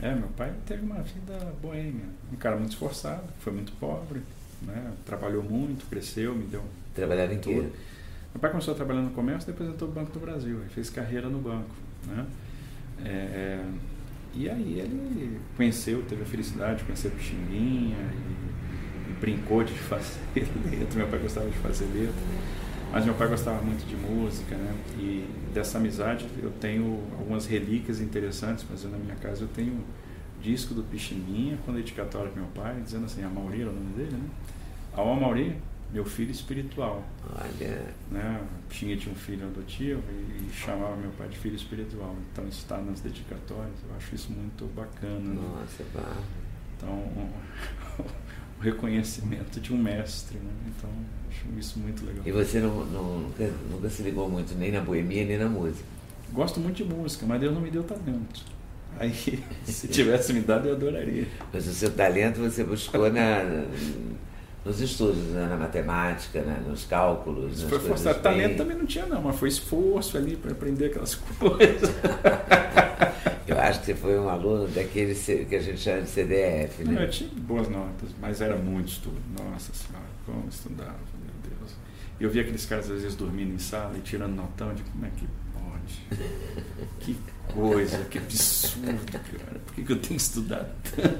[0.00, 2.04] É, meu pai teve uma vida boêmia.
[2.32, 4.20] Um cara muito esforçado, foi muito pobre,
[4.62, 4.92] né?
[5.04, 6.62] trabalhou muito, cresceu, me deu.
[6.94, 7.54] Trabalhava em quê?
[7.54, 10.90] Meu pai começou a trabalhar no comércio, depois entrou no Banco do Brasil, ele fez
[10.90, 11.74] carreira no banco.
[12.06, 12.26] Né?
[13.04, 13.64] É, é
[14.38, 20.20] e aí ele conheceu, teve a felicidade de conhecer Pixinguinha e, e brincou de fazer
[20.70, 20.96] letra.
[20.96, 22.14] Meu pai gostava de fazer letra.
[22.92, 24.74] Mas meu pai gostava muito de música, né?
[24.96, 29.84] E dessa amizade eu tenho algumas relíquias interessantes, mas na minha casa eu tenho
[30.40, 33.92] disco do Pixinguinha com dedicatória para meu pai, dizendo assim, a Mauri era o nome
[33.96, 34.28] dele, né?
[34.94, 35.56] Ao Mauri,
[35.92, 37.02] meu filho espiritual.
[37.34, 37.94] Olha.
[38.10, 38.40] Né?
[38.68, 42.14] Pixinguinha tinha um filho adotivo e, e chamava meu pai de filho espiritual.
[42.32, 45.18] Então isso está nas dedicatórias, eu acho isso muito bacana.
[45.18, 45.40] Né?
[45.40, 46.24] Nossa, né?
[46.76, 47.30] Então,
[48.58, 50.50] o reconhecimento de um mestre, né?
[50.66, 50.90] Então,
[51.30, 52.22] acho isso muito legal.
[52.24, 55.84] E você não, não, nunca, nunca se ligou muito nem na boemia nem na música?
[56.32, 58.58] Gosto muito de música, mas Deus não me deu talento.
[58.98, 59.12] Aí,
[59.64, 61.26] se tivesse me dado, eu adoraria.
[61.52, 63.64] Mas o seu talento você buscou na,
[64.68, 65.46] nos estudos, né?
[65.46, 66.62] na matemática, né?
[66.66, 67.62] nos cálculos.
[67.62, 68.20] Foi forçado.
[68.20, 71.90] Talento também não tinha, não, mas foi esforço ali para aprender aquelas coisas.
[73.48, 76.92] Eu acho que você foi um aluno daquele que a gente chama de CDF, né?
[76.92, 79.16] Não, eu tinha boas notas, mas era muito estudo.
[79.30, 81.74] Nossa Senhora, como estudava, meu Deus.
[82.20, 85.06] E eu via aqueles caras às vezes dormindo em sala e tirando notão, de como
[85.06, 85.26] é que
[86.08, 86.20] pode?
[87.00, 87.16] que
[87.52, 89.60] coisa, que absurdo, cara.
[89.66, 90.68] Por que, que eu tenho que estudar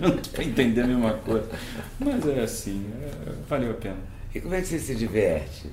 [0.01, 1.49] tanto para entender a mesma coisa?
[1.99, 3.97] Mas é assim, é, valeu a pena.
[4.35, 5.69] E como é que você se diverte?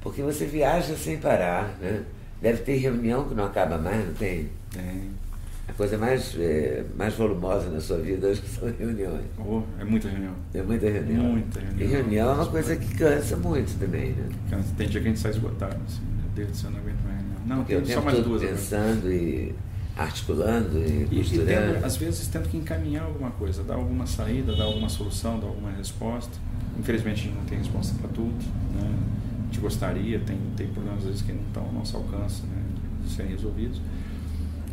[0.00, 2.02] Porque você viaja sem parar, né?
[2.40, 4.48] Deve ter reunião que não acaba mais, não tem?
[4.70, 5.10] Tem.
[5.68, 9.24] A coisa mais, é, mais volumosa na sua vida hoje são reuniões.
[9.38, 10.34] Oh, é muita reunião.
[10.52, 11.24] É muita reunião.
[11.24, 11.88] Muita reunião.
[11.88, 14.28] E reunião é uma coisa que cansa muito também, né?
[14.48, 14.74] Cansa.
[14.76, 17.29] Tem dia que a gente sai esgotado, assim, meu Deus do céu, não aguento mais.
[17.46, 18.42] Não, Porque tem só mais duas.
[18.42, 19.14] Pensando agora.
[19.14, 19.54] e
[19.96, 21.50] articulando e, e costurando.
[21.50, 25.38] E tendo, às vezes tendo que encaminhar alguma coisa, dar alguma saída, dar alguma solução,
[25.38, 26.32] dar alguma resposta.
[26.78, 28.34] Infelizmente a gente não tem resposta para tudo.
[28.74, 28.98] Né?
[29.40, 32.62] A gente gostaria, tem, tem problemas às vezes que não estão ao nosso alcance né,
[33.04, 33.80] de serem resolvidos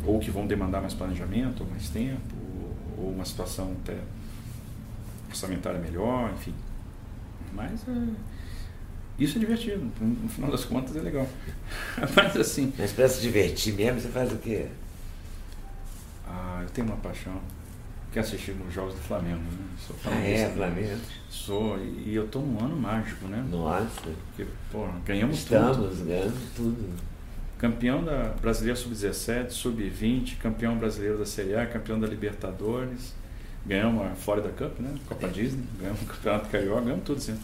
[0.08, 2.34] ou que vão demandar mais planejamento, ou mais tempo,
[2.96, 3.98] ou uma situação até
[5.28, 6.54] orçamentária melhor, enfim.
[7.52, 7.92] Mas é,
[9.18, 11.26] isso é divertido, no final das contas é legal.
[12.14, 12.72] Mas assim.
[12.78, 14.66] Mas para se divertir mesmo, você faz o quê?
[16.26, 17.40] Ah, eu tenho uma paixão.
[18.12, 19.66] Que é assistir os jogos do Flamengo, né?
[19.86, 20.98] Sou ah, é, Flamengo?
[21.28, 23.44] Sou, e eu estou num ano mágico, né?
[23.50, 24.00] Nossa.
[24.00, 25.88] Porque, pô, ganhamos Estamos tudo.
[25.90, 27.08] Estamos ganhando tudo
[27.58, 33.12] campeão da Brasileira Sub-17, Sub-20, campeão brasileiro da Série A, campeão da Libertadores,
[33.66, 34.94] ganhamos a Florida Cup, né?
[35.06, 37.36] Copa Disney, ganhamos o Campeonato Carioca, ganhamos tudo assim.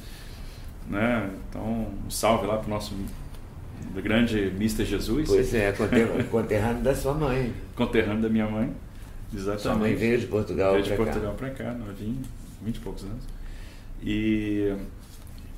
[0.88, 1.30] Né?
[1.48, 2.94] Então, um salve lá para o nosso
[3.94, 5.28] grande Mister Jesus.
[5.28, 5.72] Pois é,
[6.30, 7.54] conterrâneo da sua mãe.
[7.74, 8.72] Conterrâneo da minha mãe,
[9.32, 9.62] exatamente.
[9.62, 10.88] Sua mãe veio de Portugal para cá.
[10.88, 12.22] Veio de Portugal para cá, novinho,
[12.62, 13.24] 20 e poucos anos.
[14.02, 14.74] E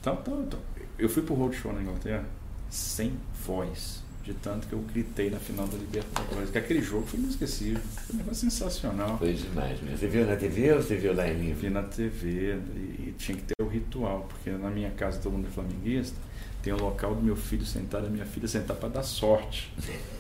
[0.00, 0.60] então, então, então
[0.98, 2.24] eu fui para o Roadshow na Inglaterra
[2.70, 3.12] sem
[3.44, 6.50] voz de tanto que eu gritei na final da Libertadores.
[6.50, 7.80] Que aquele jogo foi inesquecível.
[7.94, 9.16] Foi um negócio sensacional.
[9.18, 9.96] Foi demais mesmo.
[9.96, 11.60] Você viu na TV ou você viu lá em livro?
[11.60, 15.46] Vi na TV e, tinha que ter o ritual, porque na minha casa todo mundo
[15.46, 16.16] é flamenguista.
[16.60, 19.72] Tem o local do meu filho sentar, da minha filha sentar para dar sorte.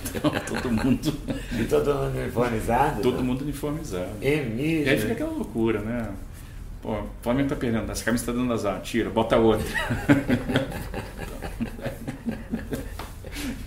[0.00, 1.12] Então, todo mundo.
[1.60, 3.02] E todo mundo uniformizado?
[3.02, 4.12] Todo mundo uniformizado.
[4.22, 4.60] É mesmo?
[4.60, 6.14] E aí fica aquela loucura, né?
[6.80, 9.66] Pô, o Flamengo tá perdendo, essa camisa tá dando azar, tira, bota outra.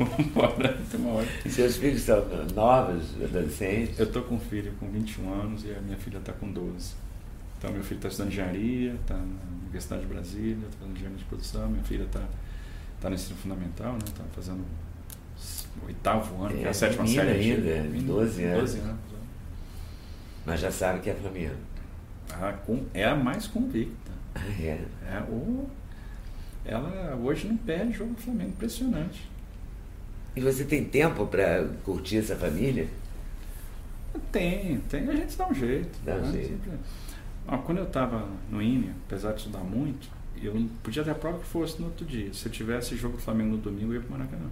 [0.34, 1.28] Vambora, uma hora.
[1.50, 4.00] Seus filhos são novos, adolescentes?
[4.00, 6.94] Eu estou com um filho com 21 anos e a minha filha está com 12.
[7.58, 11.24] Então, meu filho está estudando engenharia, está na Universidade de Brasília, está fazendo engenharia de
[11.26, 11.70] produção.
[11.70, 12.24] Minha filha está
[13.00, 14.30] tá no ensino fundamental, está né?
[14.30, 14.66] Tá fazendo
[15.82, 17.30] o oitavo ano, é, que é a sétima série.
[17.30, 18.60] ainda, 12 anos.
[18.60, 19.00] 12 anos.
[20.46, 21.56] Mas já sabe que é Flamengo.
[22.32, 24.12] Ah, com, é a mais convicta.
[24.36, 24.84] Ah, é?
[25.06, 25.70] é o,
[26.66, 29.31] ela hoje não perde jogo do Flamengo, impressionante.
[30.36, 32.88] E você tem tempo para curtir essa família?
[34.32, 35.10] Tem, tem.
[35.10, 36.00] A gente dá um jeito.
[36.06, 36.32] Dá um né?
[36.32, 36.50] jeito.
[36.50, 36.72] Sempre...
[37.48, 40.10] Ah, quando eu estava no INE, apesar de estudar muito,
[40.41, 42.34] eu não podia ter a prova que fosse no outro dia.
[42.34, 44.50] Se eu tivesse jogo do Flamengo no domingo, eu ia para o Maracanã.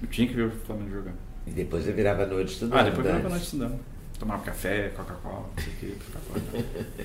[0.00, 1.14] Eu tinha que ver o Flamengo jogar.
[1.46, 2.78] E depois eu virava a noite estudando.
[2.78, 3.80] Ah, depois eu virava a noite estudando.
[4.18, 7.04] Tomava café, Coca-Cola, não sei o que,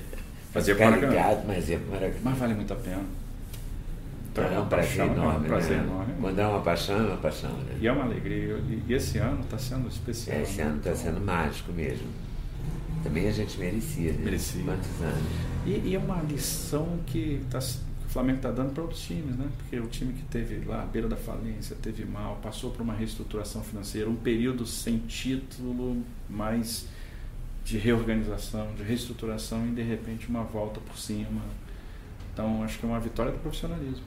[0.52, 2.20] Fazia Ficar ligado, mas Maracanã.
[2.22, 3.04] Mas vale muito a pena.
[4.34, 5.34] Então, é um prazer paixão, enorme.
[5.34, 5.84] É um prazer né?
[5.84, 6.14] enorme.
[6.20, 7.50] Quando é uma paixão, é uma paixão.
[7.50, 7.78] Né?
[7.80, 8.58] E é uma alegria.
[8.88, 10.36] E esse ano está sendo especial.
[10.36, 12.08] É, esse ano está sendo mágico mesmo.
[13.04, 14.24] Também a gente merecia, né?
[14.24, 14.64] Merecia.
[14.64, 15.22] Quantos anos?
[15.64, 17.60] E, e é uma lição que está
[18.14, 19.48] Flamengo está dando para outros times, né?
[19.58, 22.94] Porque o time que teve lá à beira da falência, teve mal, passou por uma
[22.94, 26.86] reestruturação financeira, um período sem título, mas
[27.64, 31.42] de reorganização, de reestruturação e de repente uma volta por cima.
[32.32, 34.04] Então acho que é uma vitória do profissionalismo.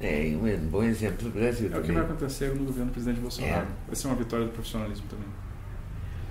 [0.00, 1.82] É, um bom exemplo do Brasil é também.
[1.82, 3.66] O que vai acontecer no governo do presidente Bolsonaro.
[3.66, 3.86] É.
[3.86, 5.28] Vai ser uma vitória do profissionalismo também.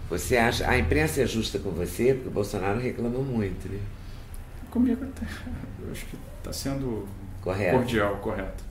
[0.10, 0.70] Você acha.
[0.70, 3.80] A imprensa é justa com você, porque o Bolsonaro reclamou muito, né?
[4.70, 5.04] Comigo,
[5.84, 7.08] eu acho que está sendo
[7.42, 7.78] correto.
[7.78, 8.64] cordial, correto.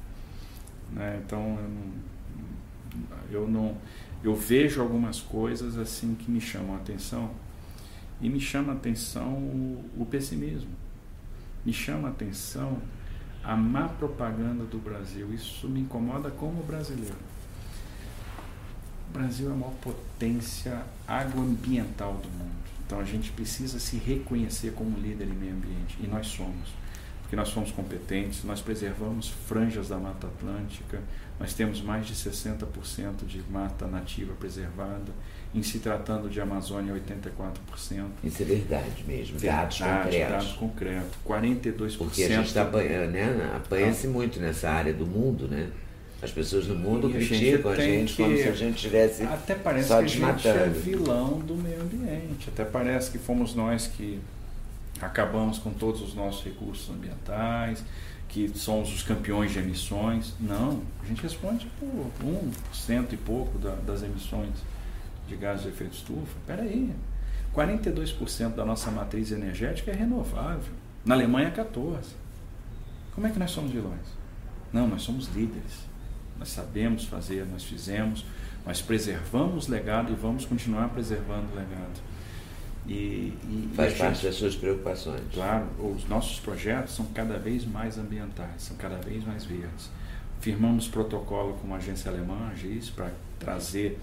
[0.93, 1.21] Né?
[1.25, 3.77] Então, eu não, eu não.
[4.23, 7.31] Eu vejo algumas coisas assim que me chamam a atenção.
[8.21, 10.71] E me chama a atenção o, o pessimismo.
[11.65, 12.81] Me chama a atenção
[13.45, 15.33] a má propaganda do Brasil.
[15.33, 17.17] Isso me incomoda como brasileiro.
[19.11, 22.65] O Brasil é a maior potência agroambiental do mundo.
[22.87, 25.99] Então a gente precisa se reconhecer como líder em meio ambiente.
[26.01, 26.69] E nós somos.
[27.23, 31.01] Porque nós somos competentes, nós preservamos franjas da Mata Atlântica,
[31.41, 35.13] nós temos mais de 60% de mata nativa preservada
[35.55, 38.07] em se tratando de Amazônia, 84%.
[38.25, 40.31] Isso é verdade mesmo, dados concretos.
[40.31, 41.97] Dados concretos, 42%.
[41.97, 43.53] Porque a gente está apanhando, né?
[43.57, 45.71] apanha-se muito nessa área do mundo, né?
[46.21, 49.55] As pessoas no mundo criticam a gente, a gente como se a gente tivesse Até
[49.55, 52.49] parece só que a gente é vilão do meio ambiente.
[52.49, 54.19] Até parece que fomos nós que
[55.01, 57.85] acabamos com todos os nossos recursos ambientais,
[58.29, 60.33] que somos os campeões de emissões.
[60.41, 62.11] Não, a gente responde por
[62.81, 64.51] 1% e pouco da, das emissões
[65.27, 66.39] de gases de efeito estufa.
[66.41, 66.95] Espera aí,
[67.55, 70.73] 42% da nossa matriz energética é renovável.
[71.05, 72.01] Na Alemanha, 14%.
[73.15, 74.25] Como é que nós somos vilões?
[74.73, 75.85] Não, nós somos líderes.
[76.37, 78.25] Nós sabemos fazer, nós fizemos,
[78.67, 82.01] nós preservamos o legado e vamos continuar preservando o legado.
[82.87, 85.23] E, e Faz e parte gente, das suas preocupações.
[85.33, 89.91] Claro, os nossos projetos são cada vez mais ambientais, são cada vez mais verdes.
[90.41, 93.99] Firmamos protocolo com uma agência alemã, a para trazer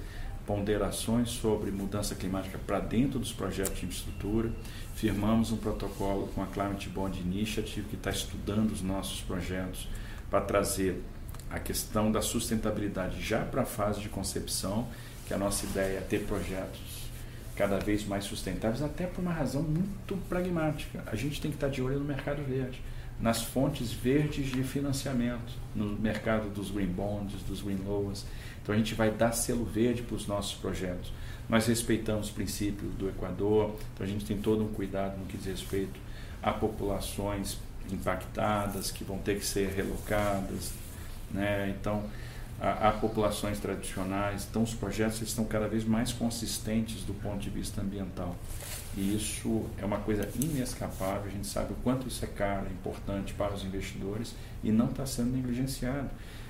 [0.45, 4.51] ponderações sobre mudança climática para dentro dos projetos de infraestrutura.
[4.95, 9.87] Firmamos um protocolo com a Climate Bond Initiative, que está estudando os nossos projetos
[10.29, 11.01] para trazer
[11.49, 14.87] a questão da sustentabilidade já para a fase de concepção,
[15.27, 17.01] que a nossa ideia é ter projetos
[17.55, 21.03] cada vez mais sustentáveis, até por uma razão muito pragmática.
[21.05, 22.81] A gente tem que estar de olho no mercado verde,
[23.21, 28.25] nas fontes verdes de financiamento, no mercado dos green bonds, dos green loans.
[28.61, 31.13] Então a gente vai dar selo verde para os nossos projetos.
[31.47, 35.37] Nós respeitamos os princípios do Equador, então a gente tem todo um cuidado no que
[35.37, 35.99] diz respeito
[36.41, 37.57] a populações
[37.91, 40.71] impactadas que vão ter que ser relocadas,
[41.29, 41.75] né?
[41.77, 42.03] Então
[42.59, 47.49] a, a populações tradicionais, então os projetos estão cada vez mais consistentes do ponto de
[47.49, 48.35] vista ambiental.
[48.95, 52.71] E isso é uma coisa inescapável, a gente sabe o quanto isso é caro, é
[52.71, 56.09] importante para os investidores e não está sendo negligenciado.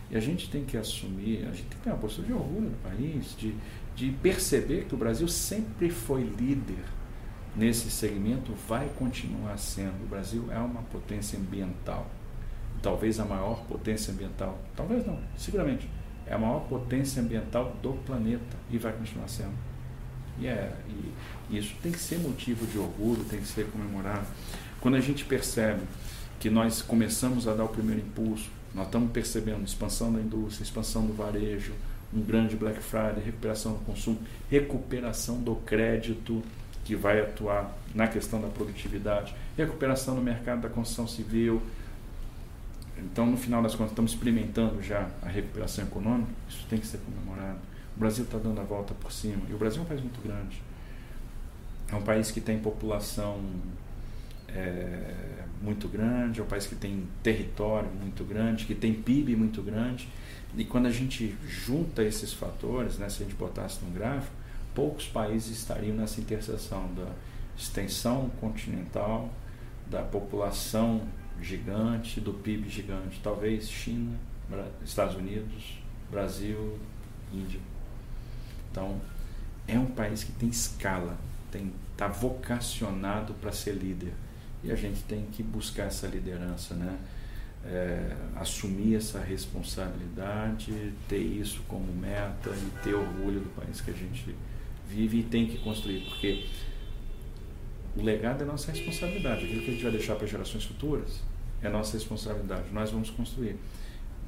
[0.09, 2.69] E a gente tem que assumir, a gente tem que ter uma postura de orgulho
[2.69, 3.55] do país, de,
[3.95, 6.83] de perceber que o Brasil sempre foi líder
[7.55, 10.03] nesse segmento, vai continuar sendo.
[10.03, 12.09] O Brasil é uma potência ambiental,
[12.81, 15.87] talvez a maior potência ambiental, talvez não, seguramente,
[16.25, 19.70] é a maior potência ambiental do planeta e vai continuar sendo.
[20.41, 20.73] E, é,
[21.49, 24.25] e isso tem que ser motivo de orgulho, tem que ser comemorado.
[24.79, 25.81] Quando a gente percebe
[26.39, 31.05] que nós começamos a dar o primeiro impulso nós estamos percebendo expansão da indústria, expansão
[31.05, 31.73] do varejo,
[32.13, 36.41] um grande Black Friday, recuperação do consumo, recuperação do crédito,
[36.83, 41.61] que vai atuar na questão da produtividade, recuperação no mercado da construção civil.
[42.97, 46.99] Então, no final das contas, estamos experimentando já a recuperação econômica, isso tem que ser
[46.99, 47.59] comemorado.
[47.95, 50.21] O Brasil está dando a volta por cima, e o Brasil é um país muito
[50.21, 50.61] grande.
[51.91, 53.41] É um país que tem população
[54.47, 55.13] é,
[55.61, 60.07] muito grande, é um país que tem território muito grande, que tem PIB muito grande.
[60.55, 64.33] E quando a gente junta esses fatores, né, se a gente botasse no gráfico,
[64.73, 67.11] poucos países estariam nessa interseção da
[67.57, 69.29] extensão continental,
[69.89, 71.01] da população
[71.41, 73.19] gigante, do PIB gigante.
[73.21, 74.17] Talvez China,
[74.83, 76.79] Estados Unidos, Brasil,
[77.33, 77.59] Índia.
[78.71, 78.99] Então,
[79.67, 81.17] é um país que tem escala,
[81.91, 84.13] está vocacionado para ser líder.
[84.63, 86.97] E a gente tem que buscar essa liderança, né?
[87.63, 93.93] É, assumir essa responsabilidade, ter isso como meta e ter orgulho do país que a
[93.93, 94.35] gente
[94.89, 96.47] vive e tem que construir, porque
[97.95, 99.45] o legado é nossa responsabilidade.
[99.45, 101.21] Aquilo que a gente vai deixar para gerações futuras
[101.61, 102.71] é nossa responsabilidade.
[102.71, 103.57] Nós vamos construir.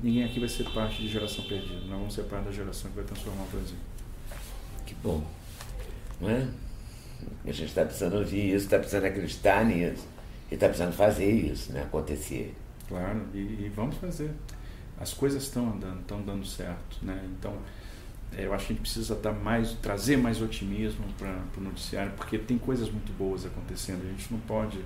[0.01, 1.79] Ninguém aqui vai ser parte de geração perdida.
[1.81, 3.77] Nós vamos ser parte da geração que vai transformar o Brasil.
[4.93, 5.23] Que bom.
[6.21, 6.47] Não é?
[7.45, 10.07] A gente está precisando ouvir isso, está precisando acreditar nisso.
[10.51, 11.81] E está precisando fazer isso, né?
[11.81, 12.55] Acontecer.
[12.87, 14.31] Claro, e, e vamos fazer.
[14.99, 17.27] As coisas estão andando, estão dando certo, né?
[17.37, 17.57] Então,
[18.37, 22.37] eu acho que a gente precisa dar mais, trazer mais otimismo para o noticiário, porque
[22.37, 24.03] tem coisas muito boas acontecendo.
[24.05, 24.79] A gente não pode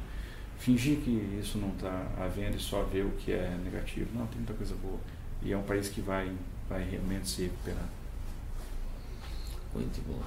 [0.58, 4.10] fingir que isso não está havendo e só ver o que é negativo.
[4.14, 5.00] Não, tem muita coisa boa.
[5.44, 6.32] E é um país que vai,
[6.70, 7.88] vai realmente se recuperar.
[9.78, 10.20] Muito bom.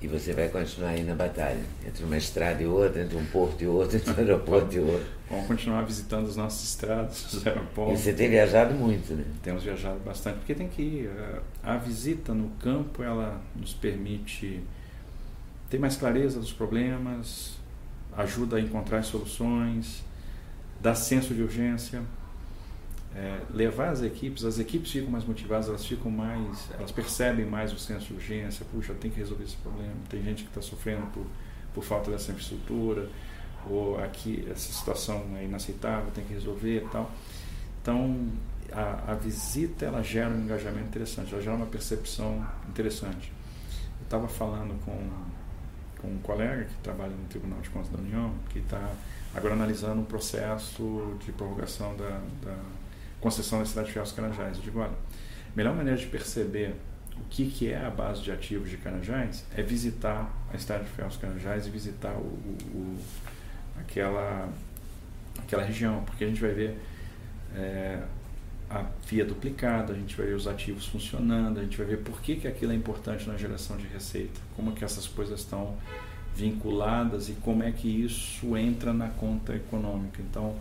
[0.00, 3.62] E você vai continuar aí na batalha, entre uma estrada e outra, entre um porto
[3.62, 5.06] e outro, entre um aeroporto e outro.
[5.30, 8.00] Vamos continuar visitando os nossos estradas, os aeroportos.
[8.00, 9.24] E você tem viajado muito, né?
[9.42, 11.10] Temos viajado bastante, porque tem que ir.
[11.62, 14.60] A visita no campo, ela nos permite
[15.70, 17.56] ter mais clareza dos problemas,
[18.16, 20.04] ajuda a encontrar soluções,
[20.80, 22.02] dá senso de urgência
[23.14, 27.72] é, levar as equipes, as equipes ficam mais motivadas, elas ficam mais, elas percebem mais
[27.72, 31.06] o senso de urgência, puxa, tenho que resolver esse problema, tem gente que está sofrendo
[31.08, 31.26] por,
[31.74, 33.08] por falta dessa infraestrutura,
[33.68, 37.10] ou aqui essa situação é inaceitável, tem que resolver e tal.
[37.82, 38.30] Então,
[38.72, 43.30] a, a visita ela gera um engajamento interessante, ela gera uma percepção interessante.
[44.00, 45.10] Eu estava falando com,
[46.00, 48.90] com um colega que trabalha no Tribunal de Contas da União, que está
[49.34, 52.56] agora analisando um processo de prorrogação da, da
[53.22, 54.56] concessão da cidade de Ferros Carajás.
[54.58, 56.74] Eu digo, olha, a melhor maneira de perceber
[57.16, 60.90] o que, que é a base de ativos de Carajás é visitar a cidade de
[60.90, 62.26] Ferros Carajás e visitar o,
[62.74, 62.98] o,
[63.80, 64.48] aquela,
[65.38, 66.78] aquela região, porque a gente vai ver
[67.54, 68.02] é,
[68.68, 72.20] a via duplicada, a gente vai ver os ativos funcionando, a gente vai ver por
[72.20, 75.76] que, que aquilo é importante na geração de receita, como que essas coisas estão
[76.34, 80.20] vinculadas e como é que isso entra na conta econômica.
[80.22, 80.56] Então,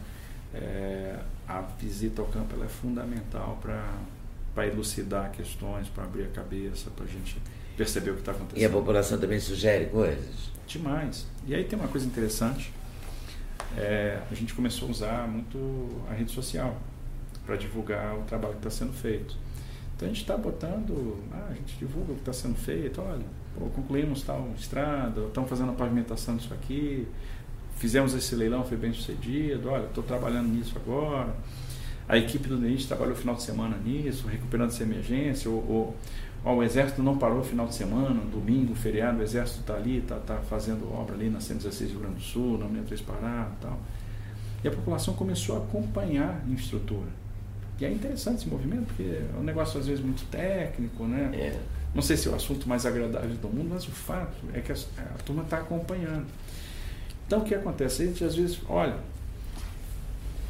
[0.53, 1.17] é,
[1.57, 7.07] a visita ao campo é fundamental para elucidar questões, para abrir a cabeça, para a
[7.07, 7.37] gente
[7.75, 8.61] perceber o que está acontecendo.
[8.61, 10.51] E a população também sugere coisas?
[10.67, 11.25] Demais.
[11.45, 12.71] E aí tem uma coisa interessante,
[13.77, 16.77] é, a gente começou a usar muito a rede social
[17.45, 19.35] para divulgar o trabalho que está sendo feito.
[19.95, 23.25] Então a gente está botando, ah, a gente divulga o que está sendo feito, olha,
[23.57, 27.07] pô, concluímos tal estrada, estamos fazendo a pavimentação disso aqui,
[27.81, 31.35] fizemos esse leilão, foi bem sucedido, olha, estou trabalhando nisso agora.
[32.07, 35.97] A equipe do DENIT trabalhou o final de semana nisso, recuperando essa emergência, ou, ou
[36.45, 40.17] ó, o Exército não parou final de semana, domingo, feriado, o Exército está ali, está
[40.17, 43.49] tá fazendo obra ali na 116 do Rio Grande do Sul, na União 3 Pará
[43.51, 43.79] e tal.
[44.63, 47.09] E a população começou a acompanhar a infraestrutura.
[47.79, 51.31] E é interessante esse movimento, porque é um negócio às vezes muito técnico, né?
[51.33, 51.59] É.
[51.95, 54.71] Não sei se é o assunto mais agradável do mundo, mas o fato é que
[54.71, 56.27] a, a turma está acompanhando.
[57.31, 58.03] Então o que acontece?
[58.03, 58.97] A gente às vezes, olha,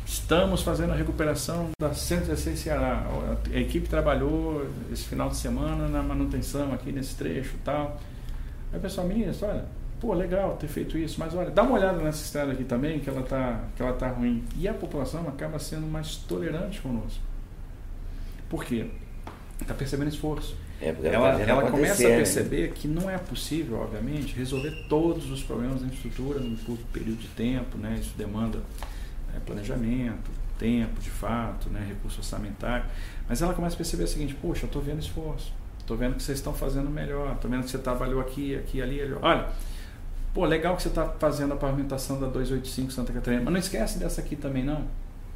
[0.03, 3.05] estamos fazendo a recuperação da 116 Ceará.
[3.53, 8.01] A equipe trabalhou esse final de semana na manutenção aqui nesse trecho e tal.
[8.73, 9.65] Aí o pessoal, ministro, olha,
[9.99, 13.07] pô, legal ter feito isso, mas olha, dá uma olhada nessa estrada aqui também, que
[13.07, 14.43] ela está que ela tá ruim.
[14.57, 17.21] E a população acaba sendo mais tolerante conosco.
[18.49, 18.89] Por quê?
[19.61, 20.57] Está percebendo esforço.
[20.81, 22.17] É, ela, ela começa a né?
[22.17, 22.73] perceber né?
[22.73, 27.27] que não é possível, obviamente, resolver todos os problemas da infraestrutura num curto período de
[27.27, 27.99] tempo, né?
[28.01, 28.59] Isso demanda
[29.35, 31.85] é, planejamento, tempo, de fato, né?
[31.87, 32.85] recurso orçamentário.
[33.29, 36.23] Mas ela começa a perceber o seguinte: poxa, eu estou vendo esforço, estou vendo que
[36.23, 39.13] vocês estão fazendo melhor, estou vendo que você trabalhou aqui, aqui, ali, ali.
[39.21, 39.49] Olha,
[40.33, 43.99] pô, legal que você está fazendo a pavimentação da 285 Santa Catarina, mas não esquece
[43.99, 44.87] dessa aqui também, não.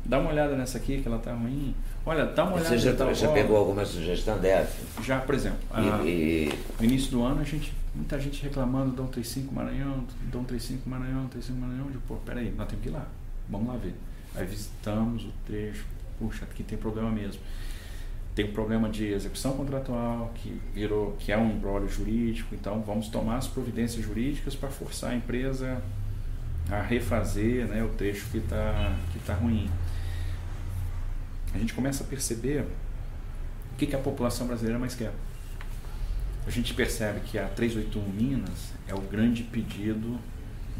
[0.05, 1.75] Dá uma olhada nessa aqui, que ela está ruim.
[2.05, 2.69] Olha, dá uma olhada.
[2.69, 4.77] Você já, já pegou alguma sugestão dessa?
[5.01, 5.57] Já, por exemplo.
[5.71, 10.43] A, e, No início do ano, a gente, muita gente reclamando do 35 Maranhão, do
[10.43, 11.89] 35 Maranhão, 35 Maranhão.
[11.89, 13.05] De, pô, peraí, nós temos que ir lá.
[13.49, 13.95] Vamos lá ver.
[14.35, 15.85] Aí visitamos o trecho.
[16.19, 17.41] Puxa, aqui tem problema mesmo.
[18.35, 23.07] Tem um problema de execução contratual, que virou, que é um embrólio jurídico, então vamos
[23.07, 25.81] tomar as providências jurídicas para forçar a empresa
[26.69, 29.69] a refazer né, o trecho que está que tá ruim.
[31.55, 32.61] A gente começa a perceber
[33.73, 35.11] o que, que a população brasileira mais quer.
[36.45, 40.19] A gente percebe que a 381 Minas é o grande pedido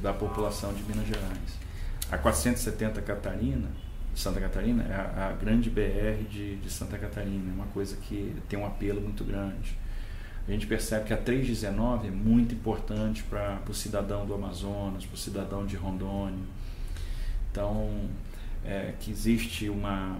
[0.01, 1.65] da população de Minas Gerais.
[2.11, 3.67] A 470 Catarina,
[4.13, 8.59] Santa Catarina, é a, grande BR de, de Santa Catarina, é uma coisa que tem
[8.59, 9.75] um apelo muito grande
[10.47, 15.15] a gente percebe que a 319 é muito importante para o cidadão do Amazonas, para
[15.15, 16.43] o cidadão de Rondônia.
[17.51, 18.07] Então,
[18.63, 20.19] é, que existe uma,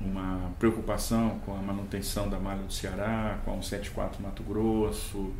[0.00, 5.32] uma preocupação com a manutenção da malha do Ceará, com a 174 Mato Grosso.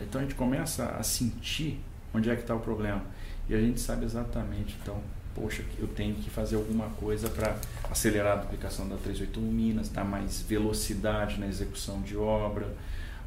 [0.00, 1.80] Então a gente começa a sentir
[2.12, 3.02] onde é que está o problema.
[3.48, 5.00] E a gente sabe exatamente, então,
[5.34, 7.56] poxa, eu tenho que fazer alguma coisa para
[7.90, 12.66] acelerar a duplicação da 381 Minas, dar mais velocidade na execução de obra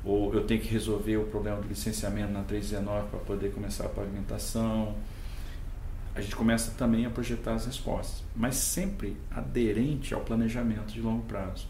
[0.03, 3.89] ou eu tenho que resolver o problema do licenciamento na 319 para poder começar a
[3.89, 4.95] pavimentação.
[6.19, 11.23] A gente começa também a projetar as respostas, mas sempre aderente ao planejamento de longo
[11.23, 11.67] prazo.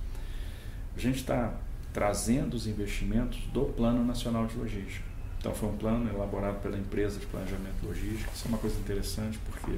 [0.96, 1.54] A gente está
[1.94, 5.08] trazendo os investimentos do Plano Nacional de Logística.
[5.38, 8.30] Então, foi um plano elaborado pela empresa de planejamento logístico.
[8.34, 9.78] Isso é uma coisa interessante porque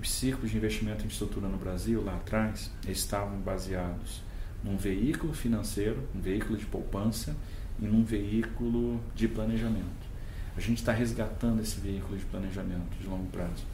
[0.00, 4.22] os ciclos de investimento em estrutura no Brasil, lá atrás, estavam baseados
[4.62, 7.34] num veículo financeiro, um veículo de poupança
[7.80, 10.01] e num veículo de planejamento.
[10.56, 13.64] A gente está resgatando esse veículo de planejamento de longo prazo.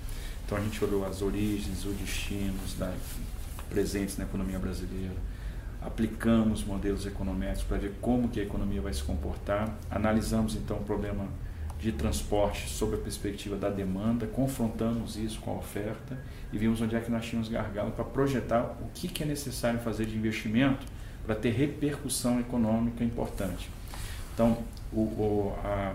[0.44, 2.92] Então a gente olhou as origens, os destinos da,
[3.68, 5.14] presentes na economia brasileira,
[5.80, 10.84] aplicamos modelos econômicos para ver como que a economia vai se comportar, analisamos então o
[10.84, 11.28] problema
[11.78, 16.18] de transporte sob a perspectiva da demanda, confrontamos isso com a oferta
[16.52, 19.78] e vimos onde é que nós tínhamos gargalo para projetar o que, que é necessário
[19.80, 20.84] fazer de investimento
[21.24, 23.70] para ter repercussão econômica importante.
[24.34, 24.58] Então,
[24.92, 25.94] o, o, a,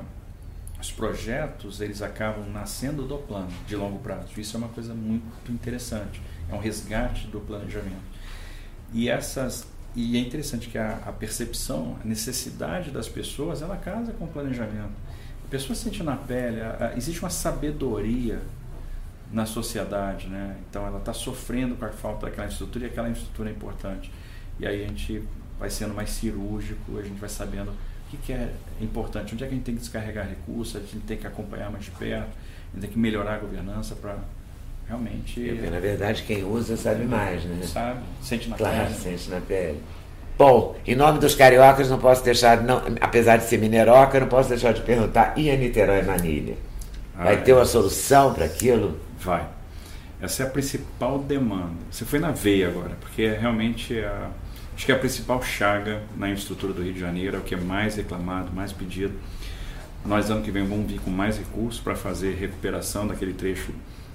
[0.84, 4.28] os projetos eles acabam nascendo do plano de longo prazo.
[4.38, 6.22] Isso é uma coisa muito interessante.
[6.50, 8.14] É um resgate do planejamento.
[8.94, 9.66] E essas
[9.96, 14.28] e é interessante que a, a percepção, a necessidade das pessoas, ela casa com o
[14.28, 14.94] planejamento
[15.54, 18.42] pessoa sente na pele, a, a, existe uma sabedoria
[19.32, 20.58] na sociedade, né?
[20.68, 24.12] Então ela está sofrendo com a falta daquela estrutura e aquela estrutura é importante.
[24.60, 25.24] E aí a gente
[25.60, 27.72] vai sendo mais cirúrgico, a gente vai sabendo
[28.18, 28.50] que, que é
[28.82, 31.72] importante, onde é que a gente tem que descarregar recursos, a gente tem que acompanhar
[31.72, 34.18] mais de perto, a gente tem que melhorar a governança para
[34.88, 35.42] realmente.
[35.42, 37.66] Porque, na verdade, quem usa sabe mais, né?
[37.66, 38.96] Sabe, sente na claro, pele.
[38.96, 39.80] sente na pele.
[40.38, 44.50] Bom, em nome dos cariocas, não posso deixar, não, apesar de ser mineroca, não posso
[44.50, 46.56] deixar de perguntar: e a Niterói Manilha?
[47.16, 49.00] Vai ah, ter uma solução para aquilo?
[49.20, 49.48] Vai.
[50.20, 51.76] Essa é a principal demanda.
[51.92, 54.30] Você foi na veia agora, porque é realmente a,
[54.76, 57.56] acho que é a principal chaga na infraestrutura do Rio de Janeiro, é o que
[57.56, 59.14] é mais reclamado, mais pedido.
[60.06, 63.72] Nós, ano que vem, vamos vir com mais recursos para fazer recuperação daquele trecho,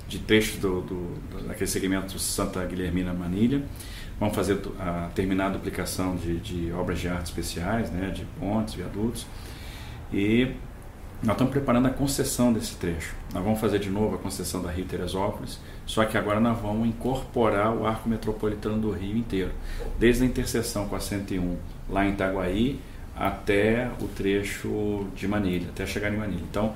[0.06, 3.62] de trechos do, do, daquele segmento Santa Guilhermina Manilha
[4.18, 8.74] Vamos fazer a, terminar a duplicação de, de obras de arte especiais, né, de pontes,
[8.74, 9.26] viadutos.
[10.12, 10.54] E
[11.22, 13.14] nós estamos preparando a concessão desse trecho.
[13.34, 16.88] Nós vamos fazer de novo a concessão da Rio Teresópolis, só que agora nós vamos
[16.88, 19.50] incorporar o arco metropolitano do Rio inteiro,
[19.98, 21.56] desde a interseção com a 101
[21.90, 22.80] lá em Itaguaí
[23.16, 26.44] até o trecho de Manilha, até chegar em Manilha.
[26.48, 26.74] Então,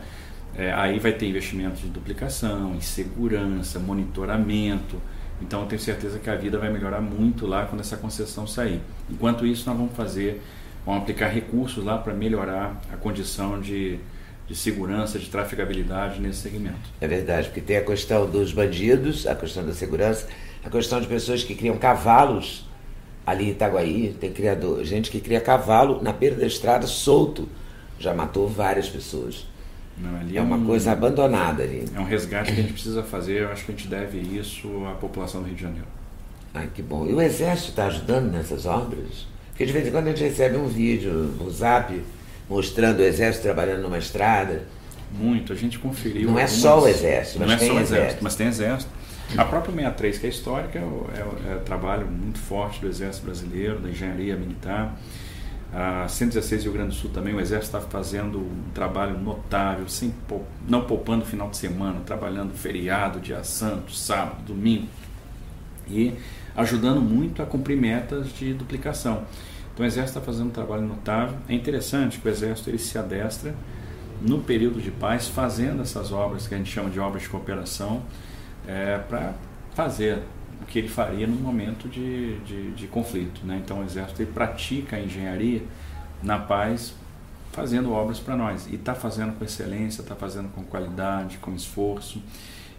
[0.56, 5.00] é, aí vai ter investimentos de duplicação, em segurança, monitoramento,
[5.40, 8.80] então eu tenho certeza que a vida vai melhorar muito lá quando essa concessão sair.
[9.10, 10.42] Enquanto isso, nós vamos fazer,
[10.86, 13.98] vamos aplicar recursos lá para melhorar a condição de,
[14.52, 16.90] de segurança, de trafegabilidade nesse segmento.
[17.00, 20.28] É verdade, porque tem a questão dos bandidos, a questão da segurança,
[20.62, 22.68] a questão de pessoas que criam cavalos
[23.26, 27.48] ali em Itaguaí, tem criador, gente que cria cavalo na beira da estrada solto,
[27.98, 29.46] já matou várias pessoas.
[29.96, 31.84] Não, é, é uma um, coisa abandonada ali.
[31.94, 34.68] É um resgate que a gente precisa fazer, eu acho que a gente deve isso
[34.86, 35.86] à população do Rio de Janeiro.
[36.52, 37.06] Ah, que bom.
[37.06, 39.26] E o Exército está ajudando nessas obras?
[39.48, 41.98] Porque de vez em quando a gente recebe um vídeo no Zap
[42.52, 44.62] mostrando o Exército trabalhando numa estrada.
[45.10, 46.22] Muito, a gente conferiu.
[46.22, 46.52] Não algumas...
[46.52, 48.90] é só o Exército, mas Não é tem só o exército, exército, mas tem Exército.
[49.36, 53.78] A própria 63, que é histórica, é, é, é trabalho muito forte do Exército Brasileiro,
[53.78, 54.98] da engenharia militar.
[55.72, 60.14] A 116 Rio Grande do Sul também, o Exército está fazendo um trabalho notável, sem,
[60.68, 64.88] não poupando final de semana, trabalhando feriado, dia santo, sábado, domingo.
[65.88, 66.12] E
[66.54, 69.24] ajudando muito a cumprir metas de duplicação.
[69.72, 71.36] Então o Exército está fazendo um trabalho notável.
[71.48, 73.54] É interessante que o Exército ele se adestra
[74.20, 78.02] no período de paz, fazendo essas obras que a gente chama de obras de cooperação,
[78.66, 79.34] é, para
[79.74, 80.22] fazer
[80.60, 83.44] o que ele faria no momento de, de, de conflito.
[83.44, 83.60] Né?
[83.64, 85.62] Então o Exército ele pratica a engenharia
[86.22, 86.94] na paz,
[87.50, 88.66] fazendo obras para nós.
[88.70, 92.22] E está fazendo com excelência, está fazendo com qualidade, com esforço.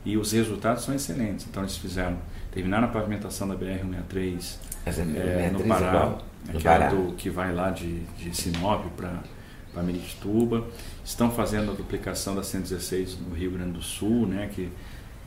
[0.05, 1.45] E os resultados são excelentes.
[1.49, 2.17] Então eles fizeram,
[2.51, 6.89] terminaram a pavimentação da BR-163 é, no Pará, no que, Pará.
[6.89, 10.67] Do, que vai lá de, de Sinop para Miritituba.
[11.03, 14.71] Estão fazendo a duplicação da 116 no Rio Grande do Sul, né, que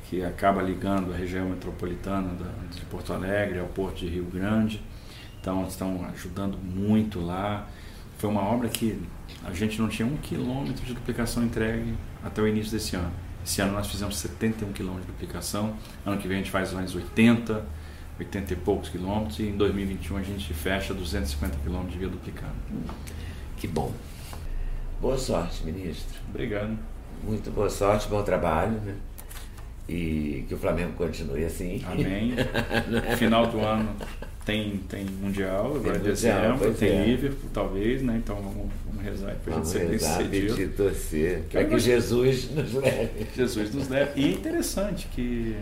[0.08, 2.30] que acaba ligando a região metropolitana
[2.70, 4.80] de Porto Alegre ao Porto de Rio Grande.
[5.40, 7.68] Então, estão ajudando muito lá.
[8.18, 9.00] Foi uma obra que
[9.44, 11.94] a gente não tinha um quilômetro de duplicação entregue
[12.24, 13.10] até o início desse ano.
[13.44, 15.74] Esse ano nós fizemos 71 quilômetros de duplicação.
[16.04, 17.64] Ano que vem a gente faz mais 80,
[18.18, 19.38] 80 e poucos quilômetros.
[19.38, 22.54] E em 2021 a gente fecha 250 quilômetros de via duplicada.
[23.56, 23.92] Que bom.
[25.00, 26.18] Boa sorte, ministro.
[26.28, 26.76] Obrigado.
[27.22, 28.80] Muito boa sorte, bom trabalho.
[28.80, 28.94] Né?
[29.88, 31.82] E que o Flamengo continue assim.
[31.86, 32.34] Amém.
[33.16, 33.94] Final do ano
[34.46, 37.04] tem, tem Mundial, agora é dezembro, tem é.
[37.04, 38.20] Liverpool, talvez, né?
[38.22, 42.74] Então vamos, vamos rezar para a gente ser rezar, pedir, torcer, para que Jesus nos
[42.80, 43.26] leve.
[43.34, 44.12] Jesus nos leve.
[44.14, 45.56] E é interessante que,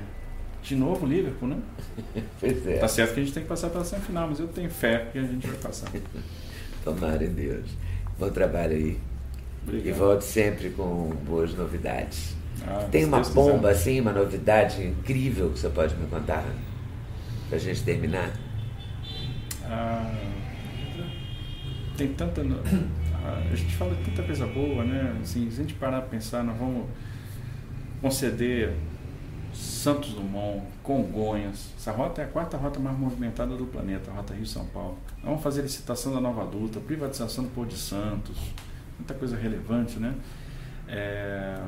[0.64, 1.58] de novo, Liverpool, né?
[2.40, 2.78] Pois é.
[2.78, 5.18] Tá certo que a gente tem que passar pela semifinal, mas eu tenho fé que
[5.18, 5.90] a gente vai passar.
[6.82, 7.66] Tomara em Deus.
[8.18, 8.98] Bom trabalho aí.
[9.62, 9.86] Obrigado.
[9.86, 12.34] E volte sempre com boas novidades.
[12.66, 16.44] Ah, tem uma bomba, assim, uma novidade incrível que você pode me contar?
[17.48, 18.32] Para a gente terminar?
[19.64, 20.14] Ah,
[21.96, 22.42] tem tanta.
[23.26, 25.16] Ah, a gente fala de tanta coisa boa, né?
[25.22, 26.84] Assim, se a gente parar para pensar, nós vamos
[28.02, 28.74] conceder
[29.54, 31.70] Santos Dumont, Congonhas.
[31.76, 34.98] Essa rota é a quarta rota mais movimentada do planeta, a rota Rio-São Paulo.
[35.18, 38.36] Nós vamos fazer licitação da nova adulta, privatização do Pôr de Santos,
[38.98, 40.14] muita coisa relevante, né?
[40.88, 41.58] É...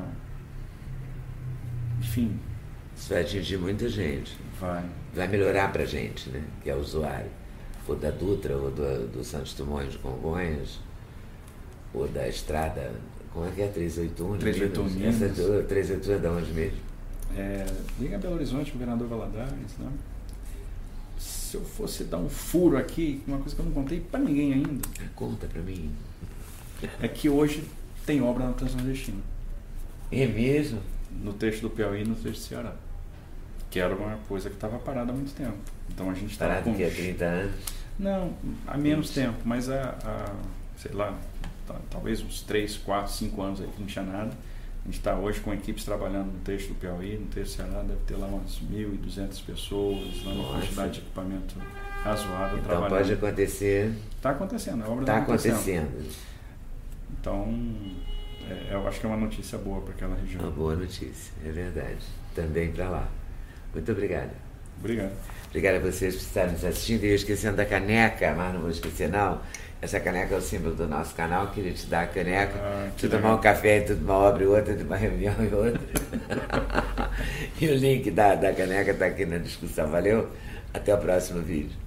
[2.01, 2.39] Enfim.
[2.97, 4.37] Isso vai atingir muita gente.
[4.61, 4.84] Vai.
[5.14, 6.43] Vai melhorar para a gente, né?
[6.62, 7.30] Que é o usuário
[7.89, 10.80] ou da Dutra, ou do, do Santos Dumont de Congonhas,
[11.95, 12.93] ou da estrada,
[13.32, 13.68] como é que é?
[13.68, 14.39] 381?
[14.39, 15.22] 381 Minas.
[15.22, 16.78] Essa 381 é da onde mesmo?
[17.37, 17.66] É,
[18.01, 19.91] liga Belo Horizonte, governador Valadares, né?
[21.18, 24.55] Se eu fosse dar um furo aqui, uma coisa que eu não contei para ninguém
[24.55, 24.89] ainda.
[25.14, 25.93] Conta para mim.
[27.01, 27.64] É que hoje
[28.05, 29.20] tem obra na Transnordestina.
[30.11, 30.80] É mesmo?
[31.22, 32.74] No texto do Piauí e no texto do Ceará.
[33.70, 35.57] Que era uma coisa que estava parada há muito tempo.
[35.91, 36.51] Então a gente estava.
[36.53, 36.76] Parado com...
[36.76, 37.55] que há 30 anos?
[37.99, 38.34] Não,
[38.66, 40.34] há menos tempo, mas há, há
[40.76, 41.18] sei lá,
[41.91, 44.32] talvez uns 3, 4, 5 anos aí que não tinha nada.
[44.87, 47.82] A gente está hoje com equipes trabalhando no texto do Piauí, no texto do Ceará,
[47.82, 51.57] deve ter lá umas 1.200 pessoas, lá uma quantidade de equipamento
[52.05, 52.91] razoável então trabalhando.
[52.91, 53.93] pode acontecer.
[54.14, 55.57] Está acontecendo, a obra está tá acontecendo.
[55.57, 56.14] acontecendo.
[57.20, 57.53] Então,
[58.49, 60.41] é, eu acho que é uma notícia boa para aquela região.
[60.41, 62.07] Uma boa notícia, é verdade.
[62.32, 63.09] Também para lá.
[63.74, 64.30] Muito obrigado.
[64.78, 65.12] Obrigado.
[65.49, 67.03] Obrigado a vocês por estarem nos assistindo.
[67.03, 69.41] E eu esquecendo da caneca, mas não vou esquecer não.
[69.81, 71.49] Essa caneca é o símbolo do nosso canal.
[71.49, 72.55] Queria te dar a caneca.
[72.57, 75.81] Ah, te tomar um café entre uma obra e outra, entre uma reunião e outra.
[77.61, 79.89] e o link da, da caneca está aqui na discussão.
[79.89, 80.31] Valeu?
[80.72, 81.86] Até o próximo vídeo.